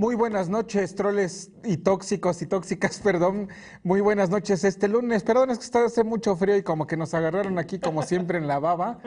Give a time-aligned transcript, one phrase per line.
[0.00, 3.50] Muy buenas noches, troles y tóxicos y tóxicas, perdón.
[3.82, 5.22] Muy buenas noches este lunes.
[5.24, 8.38] Perdón, es que está hace mucho frío y como que nos agarraron aquí como siempre
[8.38, 8.98] en la baba.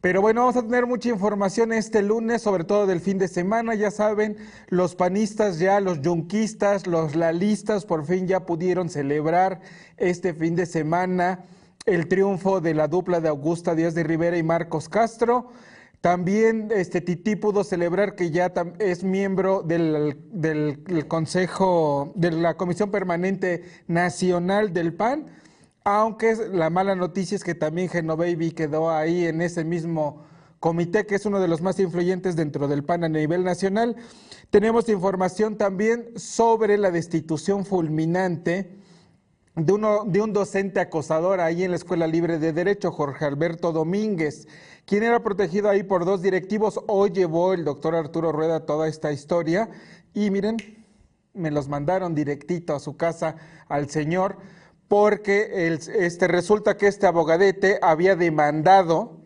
[0.00, 3.74] Pero bueno, vamos a tener mucha información este lunes, sobre todo del fin de semana.
[3.74, 4.36] Ya saben,
[4.68, 9.60] los panistas ya, los yunquistas, los lalistas, por fin ya pudieron celebrar
[9.96, 11.40] este fin de semana
[11.86, 15.48] el triunfo de la dupla de Augusta Díaz de Rivera y Marcos Castro.
[16.00, 22.90] También este Tití pudo celebrar que ya es miembro del, del, Consejo, de la Comisión
[22.90, 25.26] Permanente Nacional del PAN,
[25.84, 30.24] aunque la mala noticia es que también Genovevi quedó ahí en ese mismo
[30.58, 33.96] comité, que es uno de los más influyentes dentro del PAN a nivel nacional.
[34.48, 38.79] Tenemos información también sobre la destitución fulminante
[39.64, 43.72] de, uno, de un docente acosador ahí en la Escuela Libre de Derecho, Jorge Alberto
[43.72, 44.48] Domínguez,
[44.86, 46.80] quien era protegido ahí por dos directivos.
[46.86, 49.68] Hoy llevó el doctor Arturo Rueda toda esta historia
[50.14, 50.56] y miren,
[51.34, 53.36] me los mandaron directito a su casa
[53.68, 54.38] al señor
[54.88, 59.20] porque este, resulta que este abogadete había demandado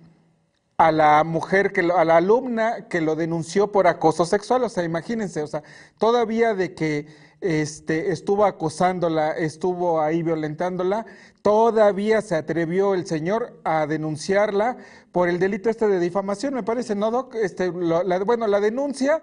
[0.77, 4.65] a la mujer, que a la alumna que lo denunció por acoso sexual.
[4.65, 5.63] O sea, imagínense, o sea,
[5.99, 7.07] todavía de que
[7.45, 11.05] este, estuvo acosándola, estuvo ahí violentándola,
[11.43, 14.79] todavía se atrevió el señor a denunciarla
[15.13, 17.35] por el delito este de difamación, me parece, ¿no, Doc?
[17.35, 19.23] Este, la, bueno, la denuncia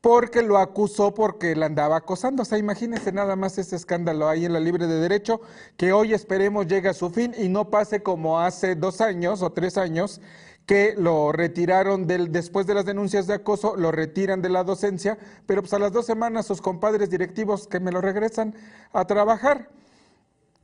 [0.00, 2.42] porque lo acusó porque la andaba acosando.
[2.42, 5.40] O sea, imagínense nada más ese escándalo ahí en la Libre de Derecho,
[5.76, 9.50] que hoy esperemos llegue a su fin y no pase como hace dos años o
[9.50, 10.20] tres años,
[10.68, 15.16] que lo retiraron del, después de las denuncias de acoso, lo retiran de la docencia,
[15.46, 18.54] pero pues a las dos semanas sus compadres directivos que me lo regresan
[18.92, 19.70] a trabajar.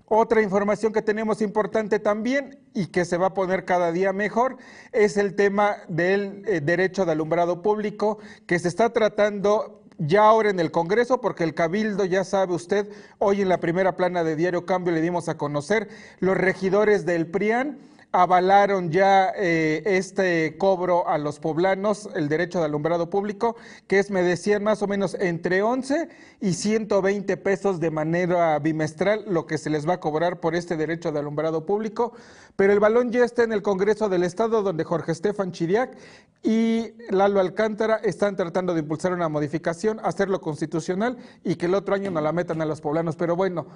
[0.05, 4.59] Otra información que tenemos importante también y que se va a poner cada día mejor
[4.93, 10.51] es el tema del eh, derecho de alumbrado público que se está tratando ya ahora
[10.51, 14.37] en el Congreso, porque el Cabildo, ya sabe usted, hoy en la primera plana de
[14.37, 15.89] Diario Cambio le dimos a conocer
[16.21, 17.79] los regidores del PRIAN
[18.15, 23.57] avalaron ya eh, este cobro a los poblanos, el derecho de alumbrado público,
[23.89, 26.09] que es, me decían, más o menos entre 11
[26.41, 30.77] y 120 pesos de manera bimestral, lo que se les va a cobrar por este
[30.77, 32.13] derecho de alumbrado público.
[32.55, 35.99] Pero el balón ya está en el Congreso del Estado, donde Jorge Estefan Chiriac
[36.41, 41.97] y Lalo Alcántara están tratando de impulsar una modificación, hacerlo constitucional y que el otro
[41.97, 43.17] año no la metan a los poblanos.
[43.17, 43.67] Pero bueno,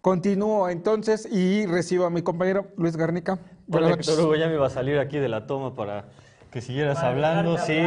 [0.00, 3.38] Continúo entonces y recibo a mi compañero Luis Garnica.
[3.70, 6.08] Hola, Héctor Hugo, ya me iba a salir aquí de la toma para
[6.50, 7.78] que siguieras hablando, sí.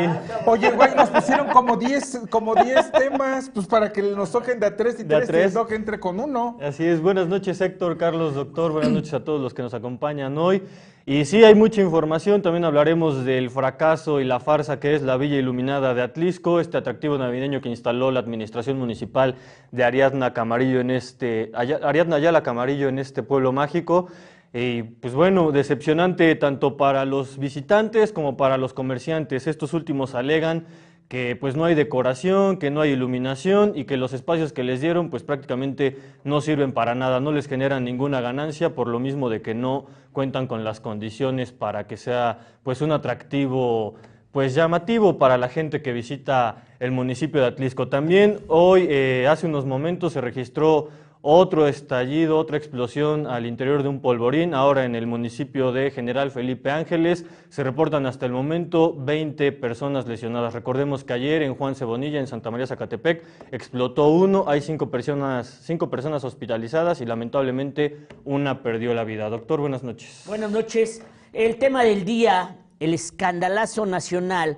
[0.45, 4.67] Oye, güey, nos pusieron como 10 como diez temas, pues para que nos toquen de
[4.67, 5.55] a tres y tres, tres.
[5.69, 6.57] y entre con uno.
[6.61, 7.01] Así es.
[7.01, 8.71] Buenas noches, Héctor, Carlos, doctor.
[8.71, 10.61] Buenas noches a todos los que nos acompañan hoy.
[11.05, 12.43] Y sí, hay mucha información.
[12.43, 16.77] También hablaremos del fracaso y la farsa que es la Villa Iluminada de Atlisco, este
[16.77, 19.35] atractivo navideño que instaló la administración municipal
[19.71, 24.09] de Ariadna Camarillo en este, Ariadna Ayala Camarillo en este pueblo mágico.
[24.53, 29.47] Y pues bueno, decepcionante tanto para los visitantes como para los comerciantes.
[29.47, 30.65] Estos últimos alegan
[31.07, 34.79] que pues no hay decoración, que no hay iluminación y que los espacios que les
[34.79, 39.29] dieron pues prácticamente no sirven para nada, no les generan ninguna ganancia por lo mismo
[39.29, 43.95] de que no cuentan con las condiciones para que sea pues un atractivo
[44.31, 47.89] pues llamativo para la gente que visita el municipio de Atlisco.
[47.89, 50.89] También hoy, eh, hace unos momentos, se registró
[51.21, 56.31] otro estallido, otra explosión al interior de un polvorín, ahora en el municipio de General
[56.31, 57.25] Felipe Ángeles.
[57.49, 60.53] Se reportan hasta el momento 20 personas lesionadas.
[60.53, 65.61] Recordemos que ayer en Juan Cebonilla, en Santa María Zacatepec, explotó uno, hay cinco personas,
[65.63, 69.29] cinco personas hospitalizadas y lamentablemente una perdió la vida.
[69.29, 70.23] Doctor, buenas noches.
[70.25, 71.03] Buenas noches.
[71.33, 74.57] El tema del día, el escandalazo nacional,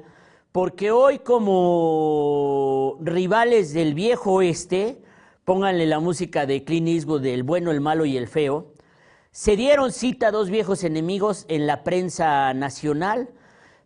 [0.53, 5.03] porque hoy como rivales del viejo oeste,
[5.45, 8.73] pónganle la música de Clint Eastwood del bueno, el malo y el feo,
[9.31, 13.29] se dieron cita a dos viejos enemigos en la prensa nacional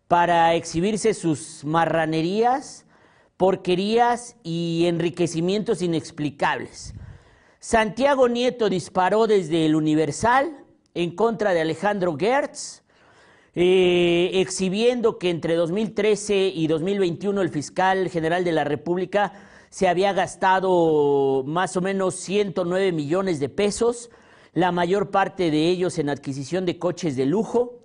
[0.06, 2.84] para exhibirse sus marranerías,
[3.36, 6.94] porquerías y enriquecimientos inexplicables.
[7.60, 10.64] Santiago Nieto disparó desde el Universal
[10.94, 12.82] en contra de Alejandro Gertz,
[13.54, 19.32] eh, exhibiendo que entre 2013 y 2021 el fiscal general de la República
[19.70, 24.10] se había gastado más o menos 109 millones de pesos,
[24.54, 27.80] la mayor parte de ellos en adquisición de coches de lujo.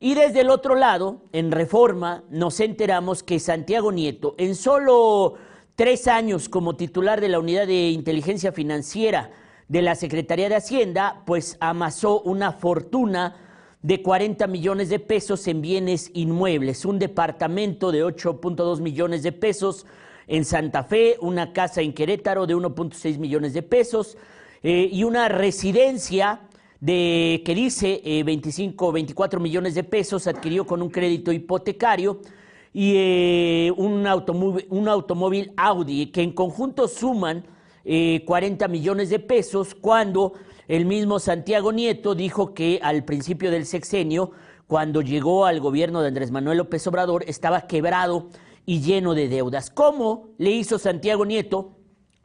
[0.00, 5.34] Y desde el otro lado, en reforma, nos enteramos que Santiago Nieto, en solo
[5.76, 9.30] tres años como titular de la unidad de inteligencia financiera
[9.68, 13.36] de la Secretaría de Hacienda, pues amasó una fortuna
[13.80, 19.86] de 40 millones de pesos en bienes inmuebles, un departamento de 8.2 millones de pesos
[20.26, 24.16] en Santa Fe, una casa en Querétaro de 1.6 millones de pesos
[24.62, 26.40] eh, y una residencia
[26.80, 32.20] de que dice 25 24 millones de pesos adquirió con un crédito hipotecario
[32.72, 37.46] y eh, un, automóvil, un automóvil Audi que en conjunto suman
[37.84, 40.32] 40 millones de pesos cuando
[40.68, 44.30] el mismo Santiago Nieto dijo que al principio del sexenio,
[44.66, 48.28] cuando llegó al gobierno de Andrés Manuel López Obrador, estaba quebrado
[48.66, 49.70] y lleno de deudas.
[49.70, 51.76] ¿Cómo le hizo Santiago Nieto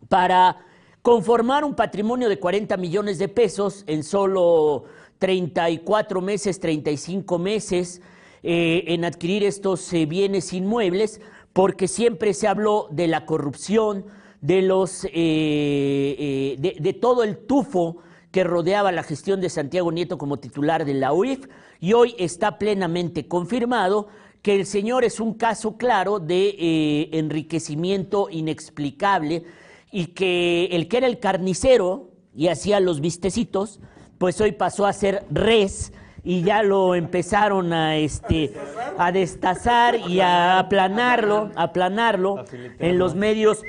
[0.07, 0.57] para
[1.01, 4.85] conformar un patrimonio de 40 millones de pesos en solo
[5.19, 8.01] 34 meses, 35 meses,
[8.41, 11.21] eh, en adquirir estos eh, bienes inmuebles?
[11.53, 14.05] Porque siempre se habló de la corrupción,
[14.41, 17.97] de, los, eh, de, de todo el tufo
[18.31, 21.47] que rodeaba la gestión de Santiago Nieto como titular de la UIF
[21.79, 24.07] y hoy está plenamente confirmado
[24.41, 29.43] que el señor es un caso claro de eh, enriquecimiento inexplicable
[29.91, 33.79] y que el que era el carnicero y hacía los vistecitos,
[34.17, 35.91] pues hoy pasó a ser res
[36.23, 38.53] y ya lo empezaron a este
[38.97, 42.45] a destazar y a aplanarlo, aplanarlo
[42.79, 43.63] en los medios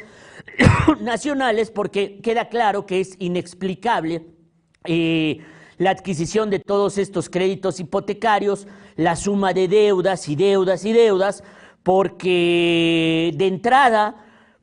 [1.00, 4.26] nacionales porque queda claro que es inexplicable
[4.84, 5.38] eh,
[5.80, 11.42] la adquisición de todos estos créditos hipotecarios, la suma de deudas y deudas y deudas,
[11.82, 14.14] porque de entrada,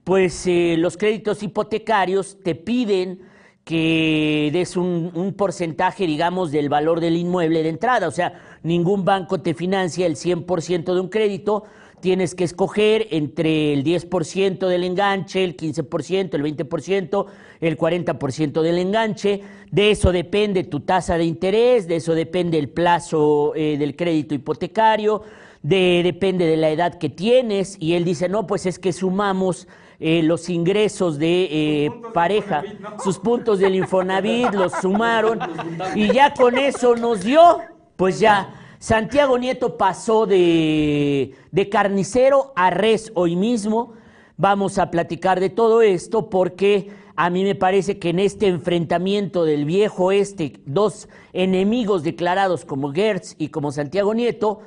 [0.04, 3.22] pues eh, los créditos hipotecarios te piden
[3.66, 8.08] que des un, porcentaje, digamos, del valor del inmueble de entrada.
[8.08, 11.64] O sea, ningún banco te financia el 100% de un crédito,
[12.00, 17.26] tienes que escoger entre el 10% del enganche, el 15%, el 20%,
[17.60, 19.42] el 40% del enganche.
[19.72, 24.36] De eso depende tu tasa de interés, de eso depende el plazo eh, del crédito
[24.36, 25.24] hipotecario,
[25.64, 27.78] de, depende de la edad que tienes.
[27.80, 29.68] Y él dice, no, pues es que sumamos
[30.00, 33.00] eh, los ingresos de eh, pareja, ¿no?
[33.00, 35.40] sus puntos del Infonavit, los sumaron
[35.96, 37.62] y ya con eso nos dio,
[37.96, 43.94] pues ya Santiago Nieto pasó de, de, carnicero a res hoy mismo.
[44.38, 49.46] Vamos a platicar de todo esto porque a mí me parece que en este enfrentamiento
[49.46, 54.60] del viejo este, dos enemigos declarados como Gertz y como Santiago Nieto,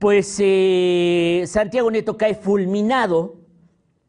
[0.00, 3.36] pues eh, Santiago Nieto cae fulminado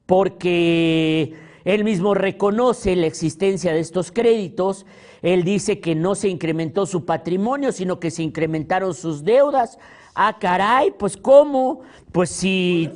[0.07, 1.35] porque
[1.65, 4.85] él mismo reconoce la existencia de estos créditos,
[5.21, 9.79] él dice que no se incrementó su patrimonio, sino que se incrementaron sus deudas.
[10.13, 11.81] Ah, caray, pues ¿cómo?
[12.11, 12.89] Pues si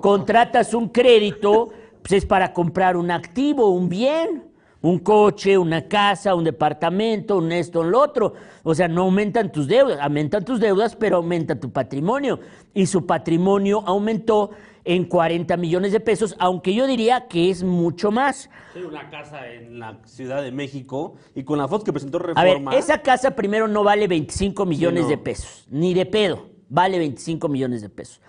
[0.00, 1.68] contratas un crédito,
[2.00, 4.44] pues es para comprar un activo, un bien,
[4.80, 8.34] un coche, una casa, un departamento, un esto, un lo otro.
[8.62, 12.40] O sea, no aumentan tus deudas, aumentan tus deudas, pero aumenta tu patrimonio.
[12.72, 14.50] Y su patrimonio aumentó
[14.84, 18.50] en 40 millones de pesos, aunque yo diría que es mucho más.
[18.72, 22.70] Sí, una casa en la Ciudad de México y con la foto que presentó Reforma.
[22.70, 25.10] A ver, esa casa primero no vale 25 millones sí, no.
[25.10, 28.20] de pesos, ni de pedo, vale 25 millones de pesos.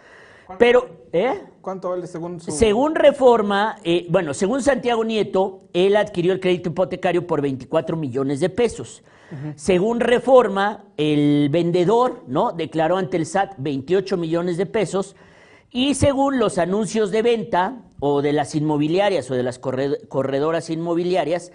[0.57, 1.43] Pero, ¿eh?
[1.61, 2.51] ¿Cuánto vale según su...?
[2.51, 8.39] Según Reforma, eh, bueno, según Santiago Nieto, él adquirió el crédito hipotecario por 24 millones
[8.39, 9.03] de pesos.
[9.31, 9.53] Uh -huh.
[9.55, 12.51] Según Reforma, el vendedor, ¿no?
[12.51, 15.15] Declaró ante el SAT 28 millones de pesos
[15.71, 21.51] y según los anuncios de venta o de las inmobiliarias o de las corredoras inmobiliarias,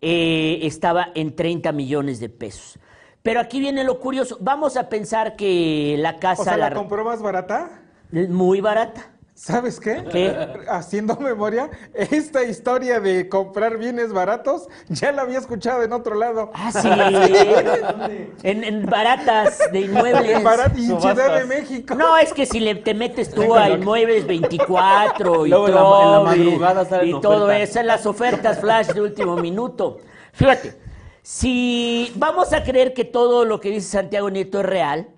[0.00, 2.78] eh, estaba en 30 millones de pesos.
[3.22, 4.38] Pero aquí viene lo curioso.
[4.40, 6.42] Vamos a pensar que la casa...
[6.42, 7.82] O sea, ¿la, la compró más barata?
[8.12, 9.15] Muy barata.
[9.36, 10.02] ¿Sabes qué?
[10.10, 10.34] ¿Qué?
[10.66, 16.50] Haciendo memoria, esta historia de comprar bienes baratos ya la había escuchado en otro lado.
[16.54, 16.88] Ah, sí.
[18.42, 20.38] en, en, baratas de inmuebles.
[20.38, 21.94] En Barat y Ciudad de México.
[21.94, 25.74] No, es que si le, te metes tú a inmuebles 24 y Luego todo, en
[25.74, 29.98] la, en la madrugada y, y todo eso, en las ofertas flash de último minuto.
[30.32, 30.78] Fíjate,
[31.20, 35.08] si vamos a creer que todo lo que dice Santiago Nieto es real,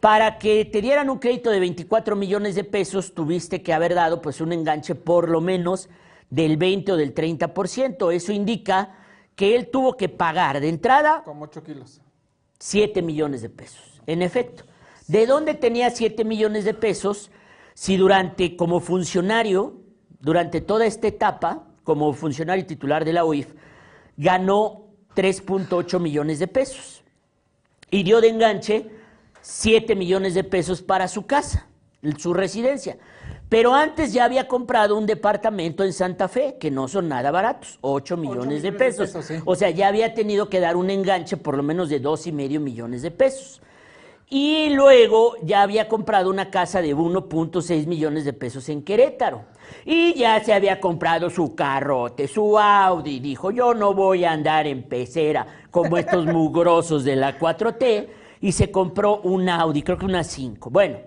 [0.00, 4.22] para que te dieran un crédito de 24 millones de pesos, tuviste que haber dado
[4.22, 5.88] pues un enganche por lo menos
[6.30, 8.12] del 20 o del 30%.
[8.12, 8.94] Eso indica
[9.34, 11.22] que él tuvo que pagar de entrada...
[11.24, 12.00] Como 8 kilos.
[12.60, 14.00] 7 millones de pesos.
[14.06, 14.64] En efecto,
[15.08, 17.30] ¿de dónde tenía 7 millones de pesos
[17.74, 19.80] si durante, como funcionario,
[20.20, 23.54] durante toda esta etapa, como funcionario titular de la UIF,
[24.16, 27.04] ganó 3.8 millones de pesos?
[27.90, 28.97] Y dio de enganche
[29.40, 31.66] 7 millones de pesos para su casa,
[32.18, 32.98] su residencia.
[33.48, 37.78] Pero antes ya había comprado un departamento en Santa Fe, que no son nada baratos,
[37.80, 39.12] 8 millones, 8 millones de pesos.
[39.12, 39.42] De pesos sí.
[39.46, 42.32] O sea, ya había tenido que dar un enganche por lo menos de dos y
[42.32, 43.62] medio millones de pesos.
[44.30, 49.44] Y luego ya había comprado una casa de 1.6 millones de pesos en Querétaro.
[49.86, 53.20] Y ya se había comprado su carrote, su Audi.
[53.20, 58.08] Dijo, yo no voy a andar en pecera como estos mugrosos de la 4T.
[58.40, 60.70] Y se compró un Audi, creo que una 5.
[60.70, 60.98] Bueno,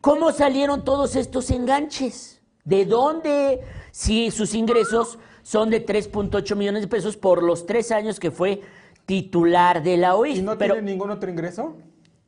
[0.00, 2.40] ¿cómo salieron todos estos enganches?
[2.64, 3.60] ¿De dónde?
[3.90, 8.62] Si sus ingresos son de 3.8 millones de pesos por los tres años que fue
[9.06, 10.38] titular de la OIF.
[10.38, 11.76] ¿Y no Pero, tiene ningún otro ingreso?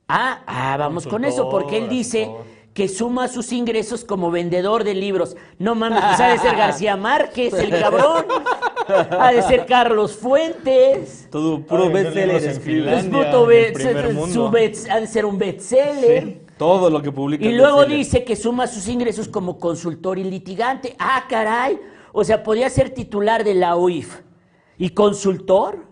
[0.09, 2.31] ah, ah, vamos con eso, porque él dice
[2.75, 5.37] que suma sus ingresos como vendedor de libros.
[5.59, 8.25] No mames, pues ha de ser García Márquez, el cabrón.
[9.11, 11.29] Ha de ser Carlos Fuentes.
[11.31, 12.43] Todo puro bestseller.
[12.45, 16.41] Es puto ha de ser un bestseller.
[16.57, 17.45] Todo lo que publica.
[17.45, 20.95] Y luego dice que suma sus ingresos como consultor y litigante.
[20.99, 21.79] Ah, caray.
[22.13, 24.21] O sea, podía ser titular de la OIF
[24.77, 25.87] y consultor,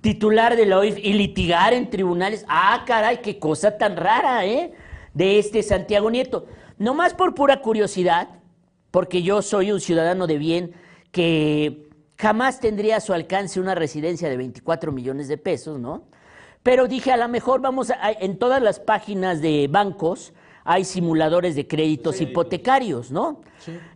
[0.00, 2.44] titular de la OIF y litigar en tribunales.
[2.48, 4.72] Ah, caray, qué cosa tan rara, ¿eh?
[5.14, 6.46] De este Santiago Nieto.
[6.78, 8.28] Nomás por pura curiosidad,
[8.90, 10.74] porque yo soy un ciudadano de bien
[11.12, 11.83] que
[12.18, 16.04] jamás tendría a su alcance una residencia de 24 millones de pesos, ¿no?
[16.62, 20.32] Pero dije, a lo mejor vamos a, en todas las páginas de bancos
[20.66, 23.42] hay simuladores de créditos hipotecarios, ¿no?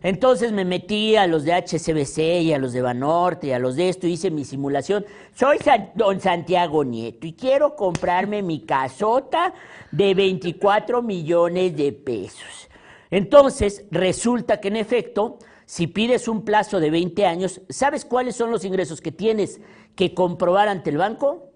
[0.03, 3.75] Entonces me metí a los de HSBC y a los de Banorte y a los
[3.75, 5.03] de esto, hice mi simulación.
[5.33, 9.51] Soy San- don Santiago Nieto y quiero comprarme mi casota
[9.91, 12.69] de 24 millones de pesos.
[13.09, 18.49] Entonces, resulta que en efecto, si pides un plazo de 20 años, ¿sabes cuáles son
[18.49, 19.61] los ingresos que tienes
[19.95, 21.51] que comprobar ante el banco?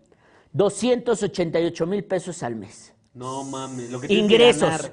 [0.52, 2.94] 288 mil pesos al mes.
[3.16, 3.90] No mames.
[3.90, 4.70] Lo que tienes que Ingresos.
[4.70, 4.92] ganar.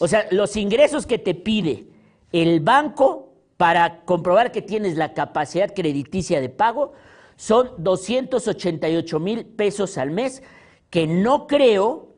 [0.00, 1.86] O sea, los ingresos que te pide
[2.30, 6.92] el banco para comprobar que tienes la capacidad crediticia de pago
[7.36, 10.42] son 288 mil pesos al mes
[10.90, 12.16] que no creo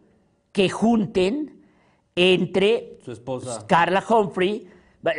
[0.50, 1.62] que junten
[2.16, 3.64] entre Su esposa.
[3.68, 4.71] Carla Humphrey.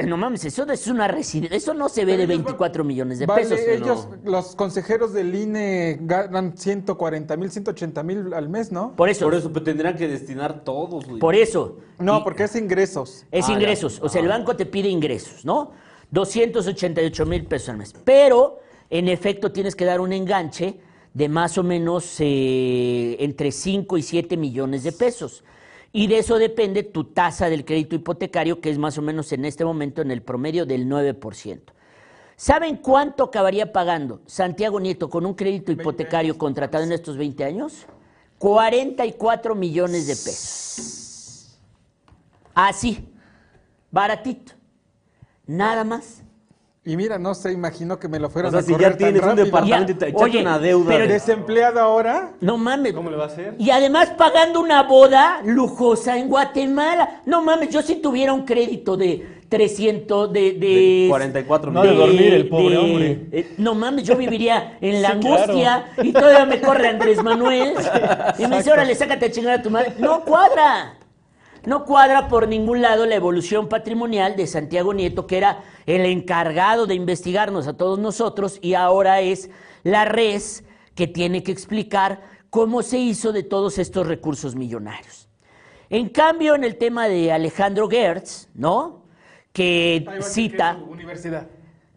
[0.05, 1.57] No mames, eso es una residencia.
[1.57, 3.59] Eso no se ve de 24 millones de Vale, pesos.
[3.67, 8.95] ellos, los consejeros del INE ganan 140 mil, 180 mil al mes, ¿no?
[8.95, 11.19] Por eso, Por eso, pero tendrían que destinar todos, güey.
[11.19, 11.79] por eso.
[11.99, 13.25] No, Y- porque es ingresos.
[13.29, 13.53] Es Ah, ya.
[13.55, 13.99] ingresos.
[14.01, 15.71] O sea, el banco te pide ingresos, ¿no?
[16.11, 17.93] 288 mil pesos al mes.
[18.05, 18.59] Pero,
[18.89, 20.79] en efecto, tienes que dar un enganche
[21.13, 25.43] de más o menos eh, entre 5 y 7 millones de pesos.
[25.95, 29.45] Y de eso depende tu tasa del crédito hipotecario, que es más o menos en
[29.45, 31.61] este momento en el promedio del 9%.
[32.35, 37.85] ¿Saben cuánto acabaría pagando Santiago Nieto con un crédito hipotecario contratado en estos 20 años?
[38.39, 41.59] 44 millones de pesos.
[42.55, 43.07] Así,
[43.91, 44.53] baratito.
[45.45, 46.23] Nada más.
[46.85, 48.89] Y mira, no se imaginó que me lo O fueron sea, a si correr ya
[48.89, 49.45] tan tienes un rápido.
[49.45, 50.85] departamento y te echaste oye, una deuda.
[50.89, 52.31] pero de- Desempleado ahora.
[52.41, 52.91] No mames.
[52.93, 53.55] ¿Cómo le va a hacer?
[53.57, 57.21] Y además pagando una boda lujosa en Guatemala.
[57.25, 60.41] No mames, yo si tuviera un crédito de 300, de...
[60.53, 63.27] De, De 44 No ha de dormir el pobre hombre.
[63.31, 67.75] eh, no mames, yo viviría en la Sí, angustia y todavía me corre Andrés Manuel
[68.39, 69.93] y me dice, órale, sácate a chingar a tu madre.
[69.99, 70.95] No cuadra.
[71.65, 76.87] No cuadra por ningún lado la evolución patrimonial de Santiago Nieto, que era el encargado
[76.87, 79.49] de investigarnos a todos nosotros y ahora es
[79.83, 85.29] la res que tiene que explicar cómo se hizo de todos estos recursos millonarios.
[85.89, 89.05] En cambio, en el tema de Alejandro Gertz, ¿no?
[89.53, 91.47] Que cita Universidad.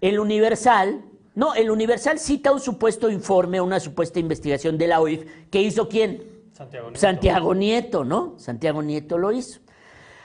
[0.01, 1.03] el Universal,
[1.35, 5.89] no, el Universal cita un supuesto informe, una supuesta investigación de la OIF que hizo
[5.89, 6.36] quién?
[6.57, 7.01] Santiago Nieto.
[7.01, 8.35] Santiago Nieto, ¿no?
[8.39, 9.61] Santiago Nieto lo hizo.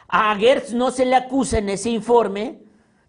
[0.07, 2.59] A Gertz no se le acusa en ese informe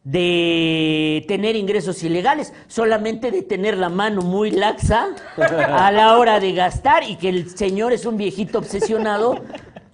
[0.03, 6.53] de tener ingresos ilegales, solamente de tener la mano muy laxa a la hora de
[6.53, 9.41] gastar y que el señor es un viejito obsesionado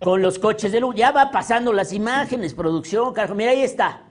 [0.00, 0.94] con los coches de luz.
[0.94, 3.34] Ya va pasando las imágenes, producción, carajo.
[3.34, 4.04] Mira, ahí está.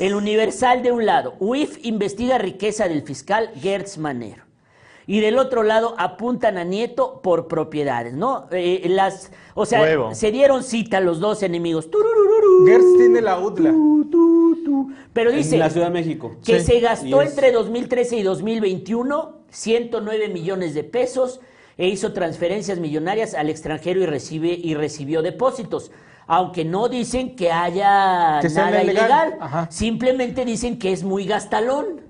[0.00, 1.36] El Universal de un lado.
[1.38, 4.47] UIF investiga riqueza del fiscal Gertz Manero.
[5.08, 8.46] Y del otro lado apuntan a Nieto por propiedades, ¿no?
[8.52, 10.14] Eh, las, o sea, Huevo.
[10.14, 11.88] se dieron cita los dos enemigos.
[12.66, 13.74] Gertz tiene la UDLA.
[15.12, 16.36] Pero dice En la Ciudad de México.
[16.44, 16.66] que Sí.
[16.74, 21.40] se gastó entre 2013 y 2021 109 millones de pesos
[21.78, 25.90] e hizo transferencias millonarias al extranjero y, recibe, y recibió depósitos.
[26.26, 28.90] Aunque no dicen que haya Que nada ilegal.
[29.30, 29.68] ilegal, Ajá.
[29.70, 32.02] simplemente dicen que es muy gastalón,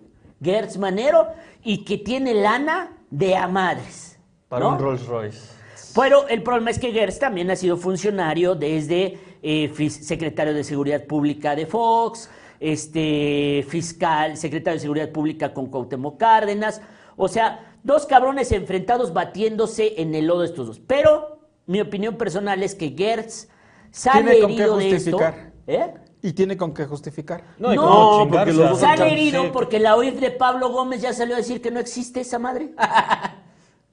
[0.42, 1.28] Gertz Manero,
[1.62, 4.18] y que tiene lana de a madres.
[4.48, 4.72] Para ¿no?
[4.72, 5.58] un Rolls Royce.
[5.94, 11.04] Pero el problema es que Gertz también ha sido funcionario desde eh, secretario de Seguridad
[11.04, 16.80] Pública de Fox, este fiscal, secretario de Seguridad Pública con Cuauhtémoc Cárdenas.
[17.16, 20.80] O sea, dos cabrones enfrentados batiéndose en el lodo estos dos.
[20.80, 23.48] Pero mi opinión personal es que Gertz
[23.90, 25.18] sale herido de esto.
[25.66, 25.94] ¿Eh?
[26.22, 27.44] Y tiene con qué justificar.
[27.58, 29.50] No, No, como porque los son herido sí.
[29.52, 32.72] porque la OIF de Pablo Gómez ya salió a decir que no existe esa madre.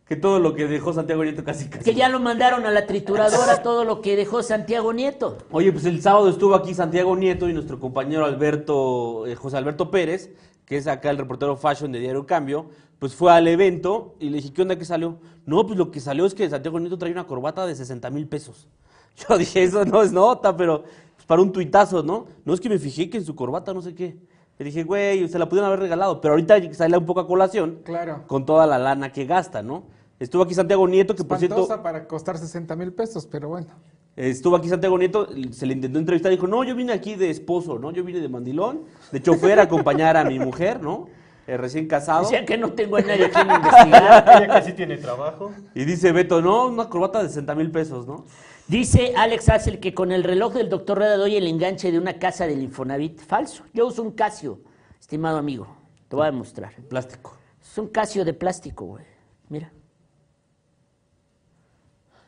[0.07, 1.83] Que todo lo que dejó Santiago Nieto casi casi.
[1.83, 5.39] Que ya lo mandaron a la trituradora todo lo que dejó Santiago Nieto.
[5.49, 9.89] Oye, pues el sábado estuvo aquí Santiago Nieto y nuestro compañero Alberto, eh, José Alberto
[9.89, 10.29] Pérez,
[10.65, 12.67] que es acá el reportero fashion de Diario Cambio,
[12.99, 15.17] pues fue al evento y le dije, ¿qué onda que salió?
[15.47, 18.27] No, pues lo que salió es que Santiago Nieto trae una corbata de 60 mil
[18.27, 18.67] pesos.
[19.27, 20.83] Yo dije, eso no es nota, pero
[21.27, 22.27] para un tuitazo, ¿no?
[22.45, 24.17] No es que me fijé que en su corbata no sé qué.
[24.57, 27.79] Le dije, güey, se la pudieron haber regalado, pero ahorita sale un poco a colación
[27.83, 28.23] Claro.
[28.27, 29.83] con toda la lana que gasta, ¿no?
[30.17, 31.61] Estuvo aquí Santiago Nieto, que por cierto...
[31.61, 33.67] Espantosa para costar 60 mil pesos, pero bueno.
[34.15, 37.29] Estuvo aquí Santiago Nieto, se le intentó entrevistar y dijo, no, yo vine aquí de
[37.29, 37.91] esposo, ¿no?
[37.91, 41.07] Yo vine de mandilón, de chofer a acompañar a mi mujer, ¿no?
[41.47, 42.25] Eh, recién casado.
[42.25, 44.25] O sea que no tengo a nadie a quien investigar.
[44.37, 45.51] Ella casi tiene trabajo.
[45.75, 48.25] Y dice Beto, no, una corbata de 60 mil pesos, ¿no?
[48.67, 52.17] Dice Alex Hassel que con el reloj del doctor Rueda doy el enganche de una
[52.17, 53.21] casa del Infonavit.
[53.21, 53.63] Falso.
[53.73, 54.59] Yo uso un Casio,
[54.99, 55.67] estimado amigo.
[56.07, 56.73] Te voy a demostrar.
[56.89, 57.37] Plástico.
[57.61, 59.05] Es un Casio de plástico, güey.
[59.49, 59.71] Mira.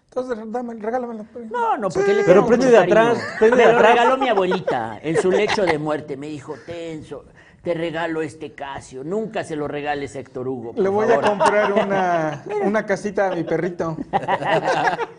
[0.10, 1.26] Entonces, dame, regálamelo.
[1.52, 3.92] No, no, porque le Pero prende de atrás, prende Me de lo atrás.
[3.92, 6.18] regaló mi abuelita en su lecho de muerte.
[6.18, 7.26] Me dijo, tenso,
[7.68, 9.04] te regalo este Casio.
[9.04, 10.72] Nunca se lo regales a Héctor Hugo.
[10.72, 11.26] por Le voy favor".
[11.26, 13.98] a comprar una, una casita a mi perrito.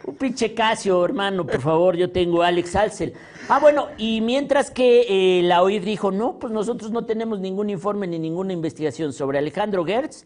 [0.06, 3.12] Un pinche Casio, hermano, por favor, yo tengo a Alex Alcel.
[3.50, 7.68] Ah, bueno, y mientras que eh, la OIF dijo, no, pues nosotros no tenemos ningún
[7.68, 10.24] informe ni ninguna investigación sobre Alejandro Gertz,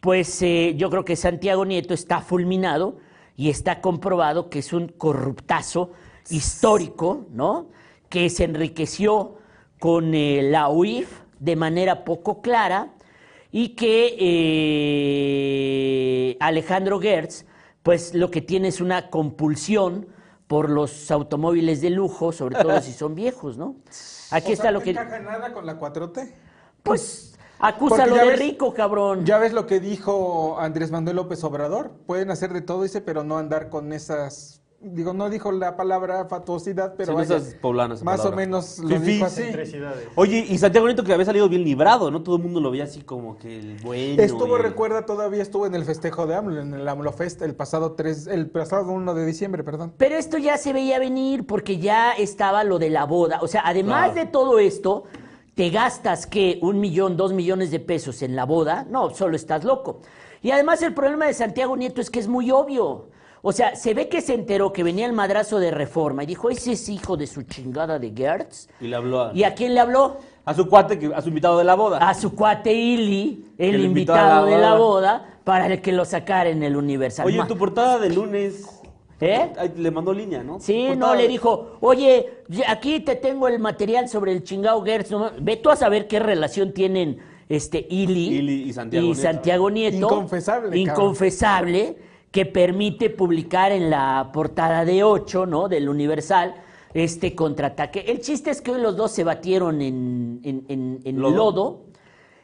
[0.00, 2.98] pues eh, yo creo que Santiago Nieto está fulminado
[3.34, 5.92] y está comprobado que es un corruptazo
[6.28, 7.68] histórico, ¿no?
[8.10, 9.36] Que se enriqueció
[9.78, 12.92] con eh, la UIF de manera poco clara
[13.50, 14.16] y que
[15.02, 17.44] eh, Alejandro Gertz,
[17.82, 20.06] pues lo que tiene es una compulsión
[20.46, 23.74] por los automóviles de lujo, sobre todo si son viejos, ¿no?
[24.30, 24.90] Aquí O está sea, lo no que...
[24.90, 26.32] encaja nada con la 4T.
[26.84, 29.26] Pues acúsalo de ves- rico, cabrón.
[29.26, 31.90] Ya ves lo que dijo Andrés Manuel López Obrador.
[32.06, 34.61] Pueden hacer de todo, dice, pero no andar con esas.
[34.84, 37.36] Digo, no dijo la palabra fatuosidad, pero Sí, no vaya,
[37.94, 39.06] esa más o menos lo Fifís.
[39.06, 39.42] dijo así.
[39.66, 40.08] Ciudades.
[40.16, 42.20] Oye, y Santiago Nieto que había salido bien librado, ¿no?
[42.22, 44.20] Todo el mundo lo veía así como que el bueno.
[44.20, 47.92] Estuvo, recuerda, todavía estuvo en el festejo de AMLO, en el AMLO Fest, el pasado
[47.92, 49.92] 3, el pasado 1 de diciembre, perdón.
[49.98, 53.38] Pero esto ya se veía venir porque ya estaba lo de la boda.
[53.40, 54.26] O sea, además Claro.
[54.26, 55.04] de todo esto,
[55.54, 58.84] te gastas que un millón, dos millones de pesos en la boda.
[58.90, 60.00] No, solo estás loco.
[60.42, 63.10] Y además el problema de Santiago Nieto es que es muy obvio.
[63.44, 66.48] O sea, se ve que se enteró que venía el madrazo de reforma y dijo,
[66.48, 68.68] ese es hijo de su chingada de Gertz.
[68.80, 70.18] Y le habló a, ¿Y a quién le habló?
[70.44, 71.98] a su cuate, que, a su invitado de la boda.
[71.98, 75.38] A su cuate Ili, el invitado la de la boda.
[75.42, 77.26] para que lo sacara en el Universal.
[77.26, 78.64] Oye, Ma- tu portada de lunes.
[79.20, 79.52] ¿Eh?
[79.76, 80.58] Le mandó línea, ¿no?
[80.58, 85.12] Sí, Portada no, le dijo, oye, aquí te tengo el material sobre el chingao Gertz.
[85.12, 89.20] no Ve tú a saber qué relación tienen este Ili, Ili y Santiago Nieto.
[89.22, 89.96] Santiago Nieto.
[89.96, 91.96] Inconfesable, cabrón.
[92.32, 95.68] Que permite publicar en la portada de 8, ¿no?
[95.68, 96.54] Del Universal,
[96.94, 98.00] este contraataque.
[98.08, 101.36] El chiste es que hoy los dos se batieron en, en- en- en Lodo.
[101.36, 101.80] lodo.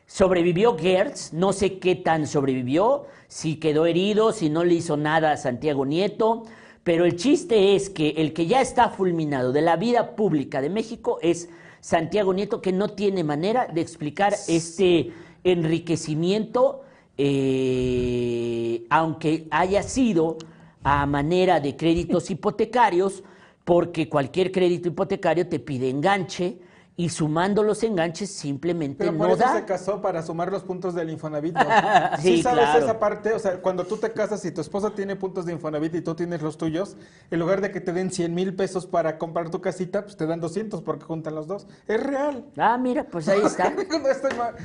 [0.06, 5.32] Sobrevivió Gertz, no sé qué tan sobrevivió, si quedó herido, si no le hizo nada
[5.32, 6.44] a Santiago Nieto,
[6.82, 10.70] pero el chiste es que el que ya está fulminado de la vida pública de
[10.70, 15.12] México es Santiago Nieto, que no tiene manera de explicar este
[15.44, 16.82] enriquecimiento,
[17.18, 20.38] eh, aunque haya sido
[20.82, 23.22] a manera de créditos hipotecarios,
[23.64, 26.58] porque cualquier crédito hipotecario te pide enganche
[26.96, 29.54] y sumando los enganches simplemente Pero por no eso da.
[29.54, 31.54] se casó para sumar los puntos del Infonavit.
[31.54, 31.60] ¿no?
[32.18, 32.84] Sí, sí, sabes claro.
[32.84, 35.94] esa parte, o sea, cuando tú te casas y tu esposa tiene puntos de Infonavit
[35.94, 36.96] y tú tienes los tuyos,
[37.30, 40.26] en lugar de que te den 100 mil pesos para comprar tu casita, pues te
[40.26, 41.68] dan 200 porque juntan los dos.
[41.86, 42.44] Es real.
[42.56, 43.70] Ah, mira, pues ahí está.
[43.90, 44.56] no estoy mal.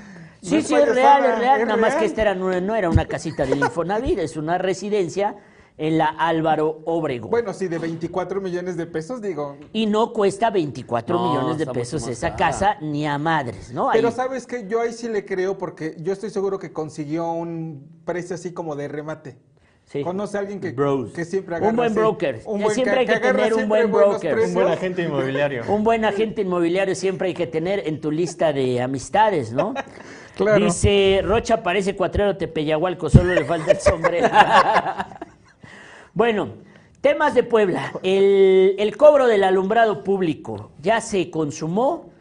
[0.44, 1.62] Sí, sí, es real, es real.
[1.66, 5.36] Nada más que esta era, no, no era una casita del Infonavit, es una residencia
[5.78, 7.32] en la Álvaro Obregón.
[7.32, 9.58] Bueno, sí, de 24 millones de pesos, digo.
[9.72, 12.52] y no cuesta 24 No, millones de pesos esa cara.
[12.52, 13.90] casa ni a madres, ¿no?
[13.94, 17.32] Pero Ahí- sabes que yo ahí sí le creo porque yo estoy seguro que consiguió
[17.32, 19.38] un precio así como de remate.
[19.86, 20.02] Sí.
[20.04, 20.70] Conoce a alguien que,
[21.26, 22.42] siempre Un agarra buen así, broker.
[22.46, 24.40] un Que buen- siempre hay que tener un buen broker.
[24.40, 25.64] Un buen agente inmobiliario.
[25.68, 29.74] Un buen agente inmobiliario siempre hay que tener en tu lista de amistades, ¿no?
[30.36, 30.66] Claro.
[30.66, 34.30] Dice, Rocha parece cuatrero Tepeyahualco, solo le falta el sombrero.
[36.14, 36.50] bueno,
[37.02, 37.94] temas de Puebla.
[38.02, 42.14] El, el cobro del alumbrado público ya se consumó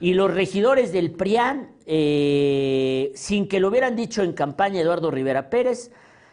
[0.00, 5.48] y los regidores del PRIAN, eh, sin que lo hubieran dicho en campaña Eduardo Rivera
[5.48, 5.90] Pérez,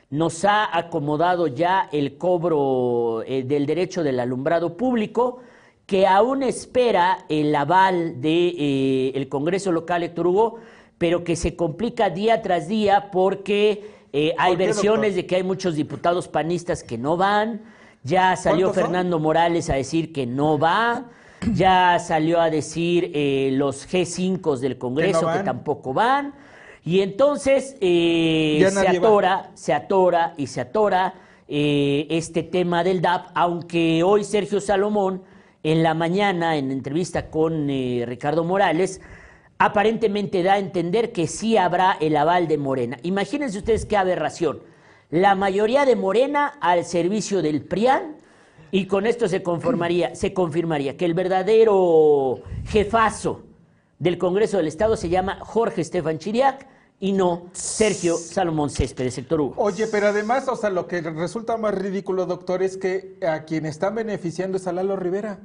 [0.09, 5.39] nos ha acomodado ya el cobro eh, del derecho del alumbrado público
[5.85, 10.59] que aún espera el aval del de, el Congreso local, Héctor Hugo,
[11.01, 15.15] pero que se complica día tras día porque eh, hay ¿Por qué, versiones doctor?
[15.15, 17.61] de que hay muchos diputados panistas que no van.
[18.03, 18.71] Ya salió.
[18.71, 21.05] Fernando Morales a decir que no va.
[21.55, 26.35] Ya salió a decir eh, los G5 del Congreso que, tampoco van.
[26.85, 28.91] Y entonces eh, se va.
[28.91, 31.15] atora, se atora y se atora
[31.47, 35.23] eh, este tema del DAP, aunque hoy Sergio Salomón,
[35.63, 39.01] en la mañana, en entrevista con eh, Ricardo Morales,
[39.61, 42.97] aparentemente da a entender que sí habrá el aval de Morena.
[43.03, 44.59] Imagínense ustedes qué aberración.
[45.11, 48.15] La mayoría de Morena al servicio del PRIAN
[48.71, 53.43] y con esto se conformaría, se confirmaría que el verdadero jefazo
[53.99, 56.67] del Congreso del Estado se llama Jorge Estefan Chiriac
[56.99, 59.53] y no Sergio Salomón Céspedes, sector Hugo.
[59.57, 63.67] Oye, pero además, o sea, lo que resulta más ridículo, doctor, es que a quien
[63.67, 65.39] están beneficiando es a Lalo Rivera.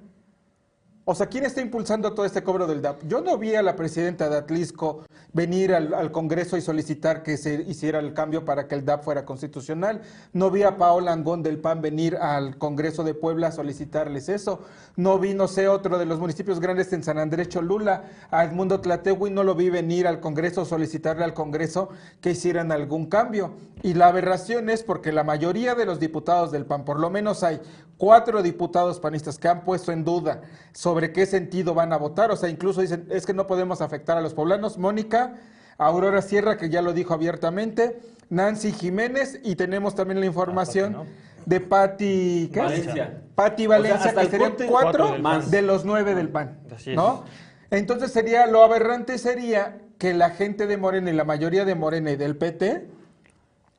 [1.08, 3.04] O sea, ¿quién está impulsando todo este cobro del DAP?
[3.06, 7.62] Yo no vi a la presidenta de Atlisco venir al, Congreso y solicitar que se
[7.62, 10.02] hiciera el cambio para que el DAP fuera constitucional.
[10.32, 14.62] No vi a Paola Angón del PAN venir al Congreso de Puebla a solicitarles eso.
[14.96, 18.80] No vi, no sé, otro de los municipios grandes en San Andrés Cholula, a Edmundo
[18.80, 21.90] Tlategui, no lo vi venir al Congreso, solicitarle al Congreso
[22.20, 23.52] que hicieran algún cambio.
[23.82, 27.44] Y la aberración es porque la mayoría de los diputados del PAN, por lo menos
[27.44, 27.60] hay
[27.98, 32.36] cuatro diputados panistas que han puesto en duda sobre qué sentido van a votar, o
[32.36, 34.78] sea, incluso dicen, es que no podemos afectar a los poblanos.
[34.78, 35.36] Mónica,
[35.78, 41.06] Aurora Sierra, que ya lo dijo abiertamente, Nancy Jiménez, y tenemos también la información ¿no?
[41.44, 42.60] de Patti, ¿qué?
[42.60, 43.22] Valencia.
[43.34, 46.88] Patti O sea, Valencia, que serían cuatro Cuatro de los nueve del PAN, es.
[46.88, 47.24] ¿no?
[47.70, 52.10] Entonces sería, lo aberrante sería que la gente de Morena y la mayoría de Morena
[52.10, 52.86] y del PT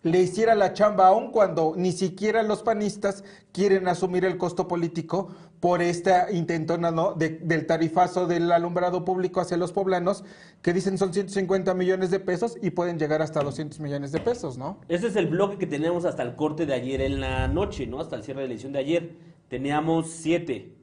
[0.08, 5.30] le hiciera la chamba aún cuando ni siquiera los panistas quieren asumir el costo político
[5.60, 7.14] por esta intentona ¿no?
[7.14, 10.24] de- del tarifazo del alumbrado público hacia los poblanos,
[10.62, 14.58] que dicen son 150 millones de pesos y pueden llegar hasta 200 millones de pesos,
[14.58, 14.80] ¿no?
[14.88, 18.00] Ese es el bloque que teníamos hasta el corte de ayer en la noche, ¿no?
[18.00, 19.16] Hasta el cierre de la edición de ayer.
[19.50, 20.74] Teníamos siete.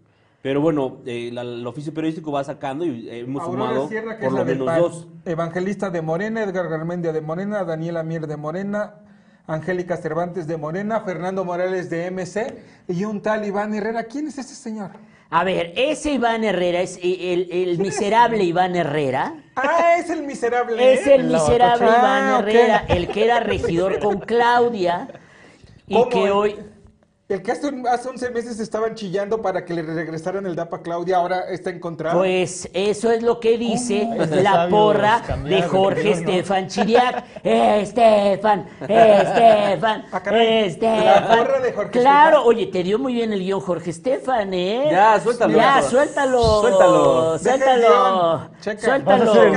[0.42, 4.18] Pero bueno, eh, la- el oficio periodístico va sacando y eh, hemos Aurora sumado Sierra,
[4.18, 5.08] por lo menos dos.
[5.24, 8.94] Evangelista de Morena, Edgar Garmendia de Morena, Daniela Mier de Morena,
[9.46, 12.56] Angélica Cervantes de Morena, Fernando Morales de MC
[12.88, 14.04] y un tal Iván Herrera.
[14.04, 14.92] ¿Quién es ese señor?
[15.30, 19.34] A ver, ese Iván Herrera es el, el miserable Iván Herrera.
[19.56, 20.92] Ah, es el miserable.
[20.94, 22.40] Es el miserable Ah, Iván ok.
[22.48, 25.08] Herrera, el que era regidor con Claudia
[25.86, 26.08] y ¿Cómo?
[26.08, 26.56] que hoy...
[27.26, 30.74] El que hace, un- hace 11 meses estaban chillando para que le regresaran el DAP
[30.74, 32.18] a Claudia, ahora está encontrado.
[32.18, 34.06] Pues eso es lo que dice
[34.42, 36.10] la porra de Jorge.
[36.10, 37.24] Estefan Chiriac.
[37.44, 41.04] Eh, Estefan, eh, Estefan, Ah, eh, Estefan.
[41.04, 42.46] La porra de Jorge Claro, Estefan.
[42.48, 44.88] oye, te dio muy bien el guion Jorge Estefan, ¿eh?
[44.90, 45.56] Ya, suéltalo.
[45.56, 46.60] Ya, suéltalo.
[46.60, 47.38] Suéltalo.
[47.38, 48.48] Suéltalo.
[48.60, 49.04] Suéltalo.
[49.04, 49.54] Vas a ser el Checa mi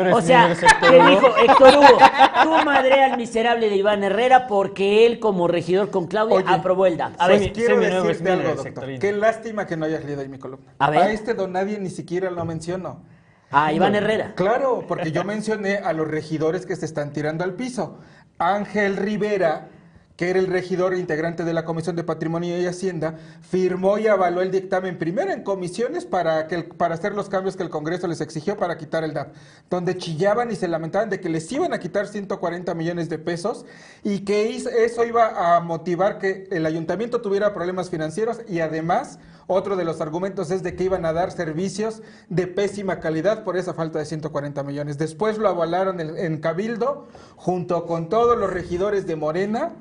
[0.00, 0.56] nuevo O sea,
[0.90, 1.10] uno.
[1.10, 1.98] dijo Héctor Hugo,
[2.42, 6.86] tú madre al miserable de Iván Herrera porque él como regidor con Claudia Oye, aprobó
[6.86, 8.98] el A Pues ver, quiero decirte algo, doctor.
[8.98, 10.72] Qué lástima que no hayas leído ahí mi columna.
[10.78, 11.10] A ver.
[11.10, 13.02] este don nadie ni siquiera lo menciono.
[13.50, 14.34] a Iván Herrera.
[14.34, 17.98] Claro, porque yo mencioné a los regidores que se están tirando al piso.
[18.38, 19.68] Ángel Rivera,
[20.16, 24.40] que era el regidor integrante de la Comisión de Patrimonio y Hacienda, firmó y avaló
[24.40, 28.20] el dictamen primero en comisiones para, que para hacer los cambios que el Congreso les
[28.20, 29.34] exigió para quitar el DAP,
[29.68, 33.66] donde chillaban y se lamentaban de que les iban a quitar 140 millones de pesos
[34.02, 39.76] y que eso iba a motivar que el ayuntamiento tuviera problemas financieros y además otro
[39.76, 43.74] de los argumentos es de que iban a dar servicios de pésima calidad por esa
[43.74, 44.98] falta de 140 millones.
[44.98, 49.72] Después lo avalaron en Cabildo junto con todos los regidores de Morena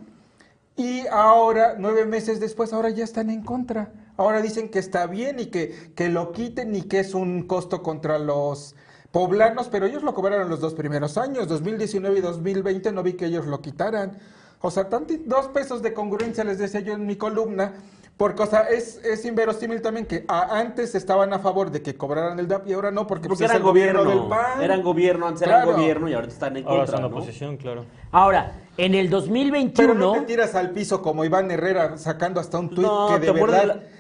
[0.78, 3.92] y ahora, nueve meses después, ahora ya están en contra.
[4.18, 7.82] Ahora dicen que está bien y que, que lo quiten y que es un costo
[7.84, 8.76] contra los
[9.12, 13.26] poblanos, pero ellos lo cobraron los dos primeros años, 2019 y 2020, no vi que
[13.28, 14.18] ellos lo quitaran.
[14.62, 17.74] O sea, tanti- dos pesos de congruencia les decía yo en mi columna,
[18.18, 21.96] porque o sea, es, es inverosímil también que a- antes estaban a favor de que
[21.96, 24.22] cobraran el DAP y ahora no, porque, Porque pues, es eran el gobierno, gobierno.
[24.24, 24.62] del PAN.
[24.62, 25.78] Eran gobierno, antes eran Claro.
[25.78, 27.18] gobierno y ahorita están en Ahora contra, son ¿no?
[27.18, 27.86] oposición, claro.
[28.12, 29.94] Ahora, en el Pero 2021...
[29.94, 33.26] no te tiras al piso como Iván Herrera sacando hasta un tuit No, que ¿te
[33.28, 33.96] de verdad de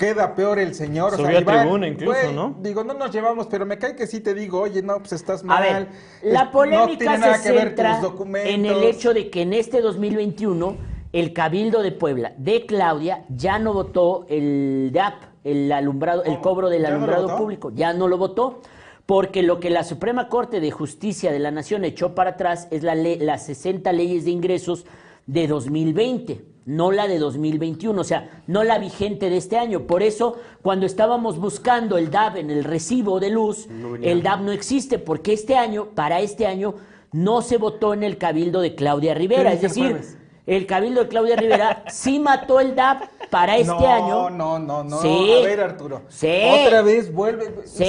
[0.00, 1.14] queda peor el señor.
[1.14, 2.56] Subió a Iván, tribuna incluso, ¿no?
[2.60, 5.44] Digo, no nos llevamos, pero me cae que sí te digo, oye, no, pues estás
[5.44, 5.58] mal.
[5.58, 5.88] A ver,
[6.22, 8.52] la no polémica tiene nada se que ver centra tus documentos.
[8.52, 10.76] en el hecho de que en este 2021
[11.12, 16.42] el Cabildo de Puebla de Claudia ya no votó el DAP, el alumbrado, el ¿Cómo?
[16.42, 18.62] cobro del ¿Ya no lo alumbrado público, ya no lo votó.
[19.10, 22.84] Porque lo que la Suprema Corte de Justicia de la Nación echó para atrás es
[22.84, 24.86] la ley- las 60 leyes de ingresos
[25.26, 26.44] de 2020.
[26.66, 29.88] no la de 2021, o sea, no la vigente de este año.
[29.88, 34.42] Por eso, cuando estábamos buscando el DAB en el recibo de luz, No el DAB
[34.42, 36.74] no existe, porque este año, para este año,
[37.10, 39.50] no se votó en el cabildo de Claudia Rivera.
[39.50, 40.16] ¿Qué Es decir, jueves?
[40.46, 44.30] el cabildo de Claudia Rivera sí mató el DAB para este no, año.
[44.30, 45.00] No, no, no.
[45.00, 45.32] Sí.
[45.42, 46.02] A ver, Arturo.
[46.08, 46.42] Sí.
[46.64, 47.52] Otra vez vuelve.
[47.64, 47.84] Sí.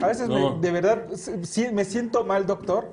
[0.00, 1.06] A veces, me- de verdad,
[1.42, 2.88] sí, me siento mal, doctor,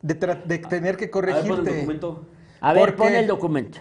[0.00, 1.74] de, de tener que A ver, pon el corregirte.
[1.74, 2.22] documento.
[2.60, 3.78] A ver, ¿Por pon el documento.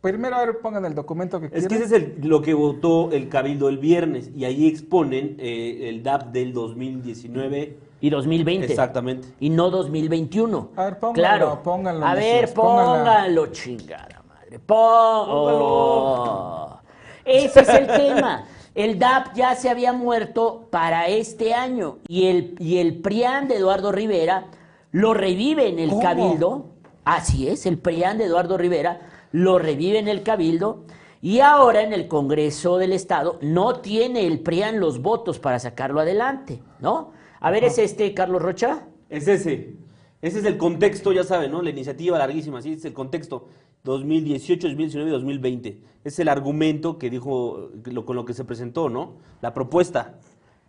[0.00, 3.10] Primero, a ver, pongan el documento que Es que ese es el- lo que votó
[3.10, 7.78] el Cabildo el viernes y ahí exponen eh, el DAP del 2019.
[8.02, 8.66] Y 2020.
[8.66, 9.28] Exactamente.
[9.40, 10.72] Y no 2021.
[10.76, 11.62] A ver, pónganlo, claro.
[11.62, 14.58] pónganlo, A ver, póngalo, chingada madre.
[14.58, 16.80] Póngalo.
[17.24, 18.44] Ese es el tema.
[18.74, 23.56] El DAP ya se había muerto para este año y el, y el PRIAN de
[23.56, 24.46] Eduardo Rivera
[24.90, 26.02] lo revive en el ¿Cómo?
[26.02, 26.66] Cabildo.
[27.04, 30.84] Así es, el PRIAN de Eduardo Rivera lo revive en el Cabildo
[31.22, 36.00] y ahora en el Congreso del Estado no tiene el PRIAN los votos para sacarlo
[36.00, 37.12] adelante, ¿no?
[37.40, 38.86] A ver, ¿es este Carlos Rocha?
[39.08, 39.76] Es ese.
[40.20, 41.62] Ese es el contexto, ya saben, ¿no?
[41.62, 43.46] La iniciativa larguísima, sí, es el contexto.
[43.84, 45.78] 2018, 2019 y 2020.
[46.04, 49.12] Es el argumento que dijo, lo- con lo que se presentó, ¿no?
[49.42, 50.14] La propuesta.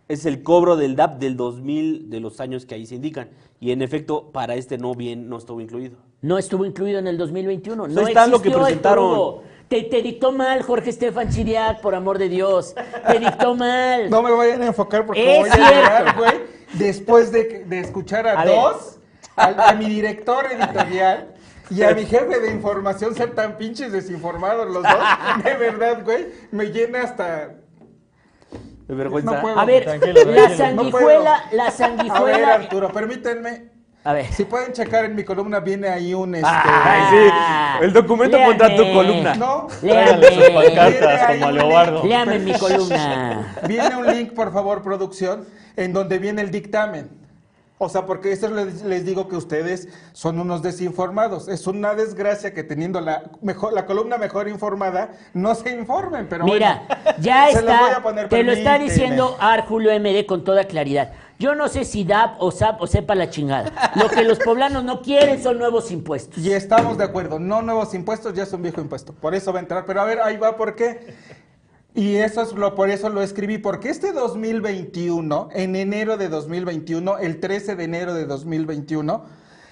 [0.08, 3.30] Es el cobro del DAP del 2000, de los años que ahí se indican.
[3.58, 5.96] Y en efecto, para este no bien, no estuvo incluido.
[6.20, 7.88] No estuvo incluido en el 2021.
[7.88, 9.38] No ahí está lo que presentaron.
[9.68, 12.74] Te, te dictó mal, Jorge Estefan Chiriac, por amor de Dios.
[13.10, 14.08] Te dictó mal.
[14.10, 15.74] No me vayan a enfocar porque Es voy a cierto.
[15.74, 16.32] llegar, güey,
[16.74, 18.98] después de, que- de escuchar a, A dos,
[19.34, 21.34] a, a mi director editorial
[21.70, 24.92] y a mi jefe de información ser tan pinches desinformados los dos.
[25.44, 27.50] De verdad, güey, me llena hasta...
[28.86, 29.32] De vergüenza.
[29.32, 29.58] No puedo.
[29.58, 30.48] A ver, Tranquilo, la tranquilo.
[30.48, 31.24] No sanguijuela, puedo.
[31.24, 32.54] la A ver, sanguijuela.
[32.54, 33.76] Arturo, permítanme.
[34.04, 34.26] A ver.
[34.32, 36.36] Si pueden checar en mi columna, viene ahí un...
[36.36, 37.84] Este, Ay, sí.
[37.84, 39.34] El documento contra tu columna.
[39.34, 42.04] No, Tráiganle sus Léame, pancartas como a Leobardo.
[42.04, 43.56] léame mi columna.
[43.66, 47.25] Viene un link, por favor, producción, en donde viene el dictamen.
[47.78, 51.46] O sea, porque eso les, les digo que ustedes son unos desinformados.
[51.46, 56.26] Es una desgracia que teniendo la, mejor, la columna mejor informada, no se informen.
[56.28, 59.66] Pero Mira, bueno, ya se los voy a está, poner, te lo está diciendo Ar
[59.66, 61.12] Julio MD con toda claridad.
[61.38, 63.70] Yo no sé si DAP o SAP o sepa la chingada.
[63.94, 66.38] Lo que los poblanos no quieren son nuevos impuestos.
[66.38, 69.12] Y estamos de acuerdo, no nuevos impuestos, ya es un viejo impuesto.
[69.12, 69.84] Por eso va a entrar.
[69.84, 71.14] Pero a ver, ahí va, ¿por qué?
[71.96, 77.18] Y eso es lo, por eso lo escribí, porque este 2021, en enero de 2021,
[77.18, 79.24] el 13 de enero de 2021,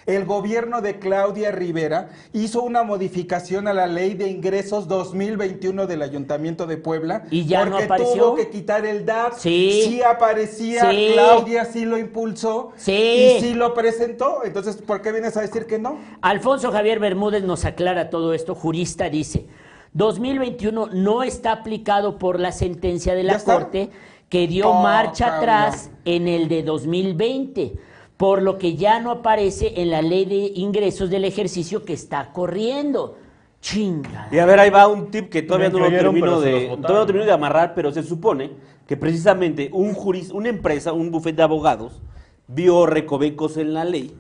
[0.06, 6.02] el gobierno de Claudia Rivera hizo una modificación a la ley de ingresos 2021 del
[6.02, 7.24] Ayuntamiento de Puebla.
[7.30, 8.22] ¿Y ya no porque apareció?
[8.22, 9.34] tuvo que quitar el DAP.
[9.38, 9.82] Sí.
[9.84, 11.10] Sí aparecía, Sí.
[11.12, 12.72] Claudia sí lo impulsó.
[12.76, 13.36] Sí.
[13.38, 14.44] Y sí lo presentó.
[14.44, 15.98] Entonces, ¿por qué vienes a decir que no?
[16.20, 18.54] Alfonso Javier Bermúdez nos aclara todo esto.
[18.54, 19.46] Jurista dice,
[19.94, 23.38] 2021 no está aplicado por la sentencia de la.
[23.38, 23.90] Corte
[24.28, 25.38] que dio Oh, marcha cabrón.
[25.38, 27.74] atrás en el de 2020,
[28.16, 32.32] por lo que ya no aparece en la ley de ingresos del ejercicio que está
[32.32, 33.16] corriendo.
[33.60, 34.28] Chinga.
[34.30, 37.06] Y a ver, ahí va un tip que todavía no lo termino de, todavía no
[37.06, 38.50] termino de amarrar, pero se supone
[38.86, 42.02] que precisamente un juris, una empresa, un bufete de abogados,
[42.46, 44.14] vio recovecos en la ley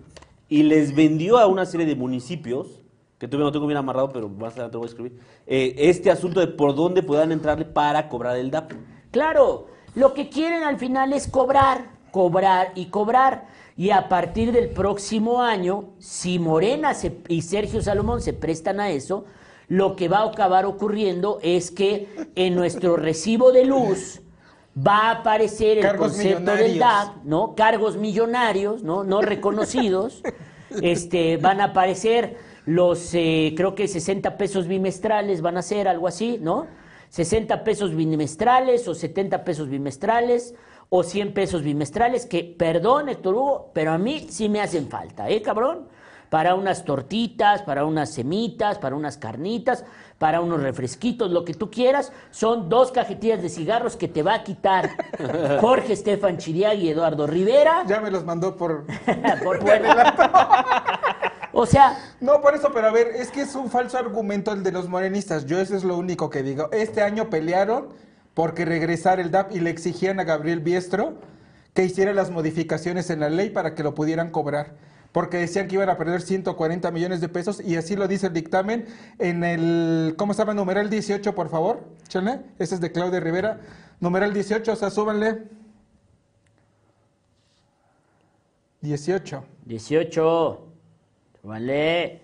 [0.48, 2.80] y les vendió a una serie de municipios,
[3.18, 6.10] que todavía no tengo bien amarrado, pero más adelante lo voy a escribir, eh, este
[6.10, 8.72] asunto de por dónde puedan entrarle para cobrar el DAP.
[9.10, 13.46] Claro, lo que quieren al final es cobrar, cobrar y cobrar.
[13.76, 18.90] Y a partir del próximo año, si Morena se- y Sergio Salomón se prestan a
[18.90, 19.24] eso,
[19.68, 24.20] lo que va a acabar ocurriendo es que en nuestro recibo de luz
[24.76, 26.78] va a aparecer el Cargos concepto del.
[26.78, 27.54] DAP, ¿no?
[27.54, 29.02] Cargos millonarios, ¿no?
[29.04, 30.22] No reconocidos.
[30.82, 36.08] este, van a aparecer los, eh, creo que 60 pesos bimestrales van a ser algo
[36.08, 36.66] así, ¿no?
[37.10, 40.54] 60 pesos bimestrales o 70 pesos bimestrales
[40.88, 45.28] o 100 pesos bimestrales, que, perdón, Héctor Hugo, pero a mí sí me hacen falta,
[45.28, 45.88] ¿eh, cabrón?
[46.34, 49.84] Para unas tortitas, para unas semitas, para unas carnitas,
[50.18, 54.34] para unos refresquitos, lo que tú quieras, son dos cajetillas de cigarros que te va
[54.34, 54.90] a quitar
[55.60, 57.84] Jorge Estefan Chiriagui y Eduardo Rivera.
[57.86, 58.84] Ya me los mandó por...
[59.44, 59.60] por.
[61.52, 64.64] O sea, No, por eso, pero a ver, es que es un falso argumento el
[64.64, 65.46] de los morenistas.
[65.46, 66.68] Yo eso es lo único que digo.
[66.72, 67.90] Este año pelearon
[68.34, 71.14] porque regresar el DAP y le exigían a Gabriel Biestro
[71.74, 74.93] que hiciera las modificaciones en la ley para que lo pudieran cobrar.
[75.14, 78.32] Porque decían que iban a perder 140 millones de pesos y así lo dice el
[78.32, 78.86] dictamen
[79.20, 80.54] en el, ¿cómo se llama?
[80.54, 81.84] Numeral 18, por favor.
[82.08, 83.60] Chale, ese es de Claudia Rivera.
[84.00, 85.44] Numeral 18, o sea, súbanle.
[88.80, 89.44] 18.
[89.66, 90.66] 18.
[91.44, 92.22] Vale.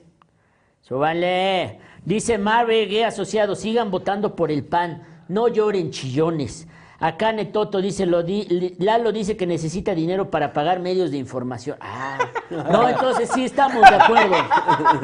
[0.81, 1.79] Súbanle.
[2.05, 5.05] Dice Marve Gay Asociado, sigan votando por el PAN.
[5.29, 6.67] No lloren chillones.
[7.03, 11.79] Acá Netoto dice, lo di- Lalo dice que necesita dinero para pagar medios de información.
[11.81, 12.19] Ah,
[12.51, 14.37] no, entonces sí estamos de acuerdo.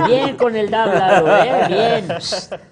[0.07, 1.65] Bien con el DAB, Lalo, ¿eh?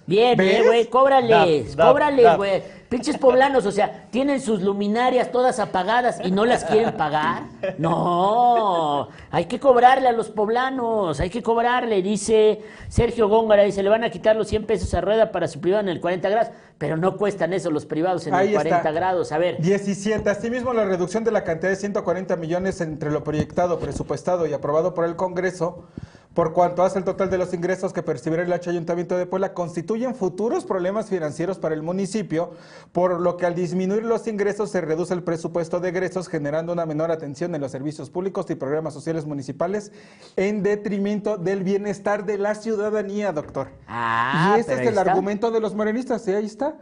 [0.07, 0.37] Bien.
[0.37, 2.37] Bien, eh, güey, cóbrales, Dab, dab, cóbrales, dab.
[2.37, 2.63] güey.
[2.89, 7.45] Pinches poblanos, o sea, tienen sus luminarias todas apagadas y no las quieren pagar.
[7.79, 13.89] No, hay que cobrarle a los poblanos, hay que cobrarle, dice Sergio Góngara, dice, le
[13.89, 16.53] van a quitar los 100 pesos a rueda para su privado en el 40 grados,
[16.79, 18.91] pero no cuestan eso los privados en Ahí el 40 está.
[18.93, 19.33] grados.
[19.33, 20.29] A ver, 17.
[20.29, 24.95] Asimismo, la reducción de la cantidad de 140 millones entre lo proyectado, presupuestado y aprobado
[24.95, 25.87] por el Congreso,
[26.35, 29.55] por cuanto hace el total de los ingresos que percibirá el H Ayuntamiento de Puebla,
[29.55, 32.51] constituyen futuros problemas financieros para el municipio,
[32.91, 36.87] por lo que al disminuir los ingresos se reduce el presupuesto de egresos, generando una
[36.87, 39.93] menor atención en los servicios públicos y programas sociales municipales,
[40.37, 43.69] en detrimento del bienestar de la ciudadanía, doctor.
[43.87, 45.03] Ah, y ese es el está.
[45.03, 46.77] argumento de los morenistas, y ahí está.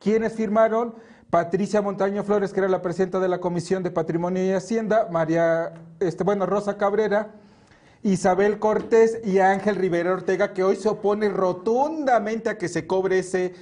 [0.00, 0.94] ¿Quiénes firmaron?
[1.30, 5.74] Patricia Montaño Flores, que era la presidenta de la Comisión de Patrimonio y Hacienda, María,
[6.00, 7.34] este, bueno, Rosa Cabrera,
[8.06, 13.18] Isabel Cortés y Ángel Rivera Ortega, que hoy se opone rotundamente a que se cobre
[13.18, 13.52] ese,